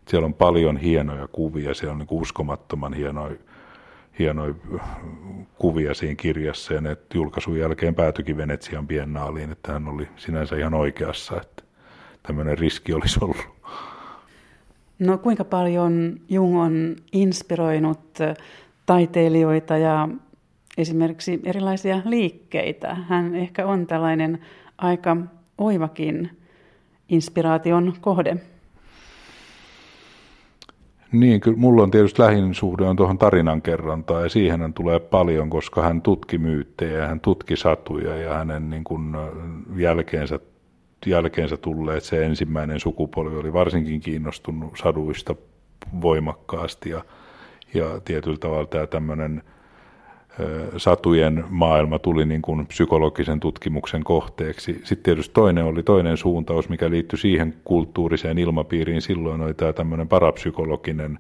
Siellä 0.09 0.27
on 0.27 0.35
paljon 0.35 0.77
hienoja 0.77 1.29
kuvia, 1.29 1.75
siellä 1.75 1.93
on 1.93 1.99
niin 1.99 2.09
uskomattoman 2.11 2.95
hienoja 2.95 3.37
hienoja 4.19 4.55
kuvia 5.59 5.95
siinä 5.95 6.15
kirjassa 6.15 6.75
ja 6.75 6.81
ne 6.81 6.97
julkaisun 7.15 7.59
jälkeen 7.59 7.95
päätyikin 7.95 8.37
Venetsian 8.37 8.87
biennaaliin, 8.87 9.53
että 9.53 9.73
hän 9.73 9.89
oli 9.89 10.09
sinänsä 10.17 10.57
ihan 10.57 10.75
oikeassa, 10.75 11.41
että 11.41 11.63
tämmöinen 12.23 12.59
riski 12.59 12.93
olisi 12.93 13.19
ollut. 13.23 13.47
No 14.99 15.19
kuinka 15.19 15.45
paljon 15.45 16.21
Jung 16.29 16.61
on 16.61 16.97
inspiroinut 17.13 18.19
taiteilijoita 18.87 19.77
ja 19.77 20.09
esimerkiksi 20.79 21.41
erilaisia 21.45 22.03
liikkeitä? 22.05 22.95
Hän 22.95 23.35
ehkä 23.35 23.67
on 23.67 23.87
tällainen 23.87 24.39
aika 24.79 25.17
oivakin 25.59 26.31
inspiraation 27.09 27.93
kohde. 28.01 28.37
Niin, 31.15 31.41
kyllä 31.41 31.57
mulla 31.57 31.83
on 31.83 31.91
tietysti 31.91 32.23
lähin 32.23 32.55
suhde 32.55 32.85
on 32.85 32.97
tuohon 32.97 33.19
tarinankerrontaan 33.19 34.23
ja 34.23 34.29
siihen 34.29 34.61
hän 34.61 34.75
tulee 34.75 35.01
paljon, 35.01 35.51
koska 35.51 35.83
hän 35.83 36.03
tutki 36.03 36.39
myyttejä 36.39 36.99
ja 36.99 37.07
hän 37.07 37.21
tutki 37.21 37.57
satuja 37.57 38.17
ja 38.17 38.35
hänen 38.35 38.71
niin 38.71 38.85
kuin 38.85 39.17
jälkeensä, 39.77 40.39
jälkeensä 41.07 41.57
tulleet 41.57 42.05
se 42.05 42.27
ensimmäinen 42.27 42.81
sukupolvi 42.81 43.37
oli 43.37 43.53
varsinkin 43.53 44.01
kiinnostunut 44.01 44.73
saduista 44.83 45.35
voimakkaasti 46.01 46.91
ja, 46.91 47.05
ja 47.75 48.01
tietyllä 48.05 48.39
tavalla 48.39 48.67
tämä 48.67 48.87
tämmöinen– 48.87 49.43
satujen 50.77 51.45
maailma 51.49 51.99
tuli 51.99 52.27
niin 52.27 52.43
kuin 52.43 52.67
psykologisen 52.67 53.41
tutkimuksen 53.41 54.05
kohteeksi. 54.05 54.73
Sitten 54.73 55.03
tietysti 55.03 55.35
toinen 55.35 55.65
oli 55.65 55.83
toinen 55.83 56.17
suuntaus, 56.17 56.69
mikä 56.69 56.91
liittyi 56.91 57.19
siihen 57.19 57.55
kulttuuriseen 57.65 58.39
ilmapiiriin. 58.39 59.03
Silloin 59.03 59.41
oli 59.41 59.55
tämä 59.55 59.73
tämmöinen 59.73 60.09
parapsykologinen, 60.09 61.19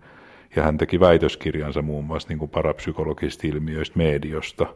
ja 0.57 0.63
hän 0.63 0.79
teki 0.79 1.01
väitöskirjansa 1.01 1.83
muun 1.83 2.05
muassa 2.05 2.29
niin 2.29 2.39
kuin 2.39 2.51
parapsykologisista 2.51 3.47
ilmiöistä 3.47 3.99
mediosta. 3.99 4.67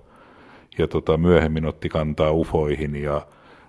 Ja 0.79 0.89
tota, 0.89 1.17
myöhemmin 1.17 1.67
otti 1.67 1.89
kantaa 1.89 2.33
ufoihin, 2.33 2.97
ja, 2.97 3.27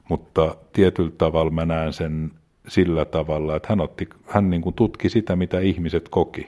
mutta 0.09 0.55
tietyllä 0.73 1.11
tavalla 1.17 1.51
mä 1.51 1.65
näen 1.65 1.93
sen 1.93 2.31
sillä 2.67 3.05
tavalla, 3.05 3.55
että 3.55 3.67
hän, 3.69 3.81
otti, 3.81 4.09
hän 4.27 4.49
niin 4.49 4.61
kuin 4.61 4.75
tutki 4.75 5.09
sitä, 5.09 5.35
mitä 5.35 5.59
ihmiset 5.59 6.09
koki. 6.09 6.41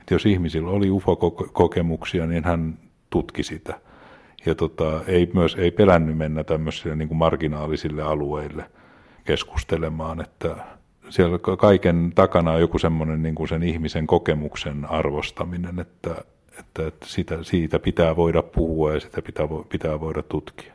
Että 0.00 0.14
jos 0.14 0.26
ihmisillä 0.26 0.70
oli 0.70 0.90
ufokokemuksia, 0.90 2.26
niin 2.26 2.44
hän 2.44 2.78
tutki 3.16 3.42
sitä. 3.42 3.80
Ja 4.46 4.54
tota, 4.54 5.00
ei 5.06 5.30
myös 5.34 5.54
ei 5.54 5.70
pelännyt 5.70 6.16
mennä 6.16 6.44
tämmöisille 6.44 6.96
niin 6.96 7.08
kuin 7.08 7.18
marginaalisille 7.18 8.02
alueille 8.02 8.64
keskustelemaan, 9.24 10.20
että 10.20 10.56
siellä 11.08 11.38
kaiken 11.58 12.12
takana 12.14 12.52
on 12.52 12.60
joku 12.60 12.78
semmoinen 12.78 13.22
niin 13.22 13.34
kuin 13.34 13.48
sen 13.48 13.62
ihmisen 13.62 14.06
kokemuksen 14.06 14.84
arvostaminen, 14.90 15.78
että, 15.78 16.10
että, 16.58 16.86
että 16.86 17.06
sitä, 17.06 17.42
siitä 17.42 17.78
pitää 17.78 18.16
voida 18.16 18.42
puhua 18.42 18.94
ja 18.94 19.00
sitä 19.00 19.22
pitää, 19.22 19.46
pitää 19.68 20.00
voida 20.00 20.22
tutkia. 20.22 20.72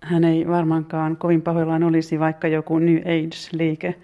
Hän 0.00 0.24
ei 0.24 0.48
varmaankaan 0.48 1.16
kovin 1.16 1.42
pahoillaan 1.42 1.82
olisi, 1.82 2.20
vaikka 2.20 2.48
joku 2.48 2.78
New 2.78 2.96
Age-liike 2.96 3.94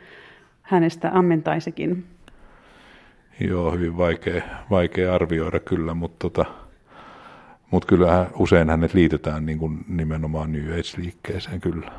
hänestä 0.63 1.11
ammentaisikin. 1.15 2.05
Joo, 3.41 3.73
hyvin 3.73 3.97
vaikea, 3.97 4.43
vaikea 4.71 5.15
arvioida 5.15 5.61
kyllä, 5.61 5.95
mutta 5.95 6.17
tota, 6.19 6.62
mutta 7.73 7.87
kyllä 7.87 8.27
usein 8.39 8.71
hänet 8.71 8.95
liitetään 8.95 9.47
niin 9.47 9.59
kuin 9.59 9.85
nimenomaan 9.89 10.53
New 10.53 10.73
Age-liikkeeseen 10.73 11.61
kyllä. 11.61 11.93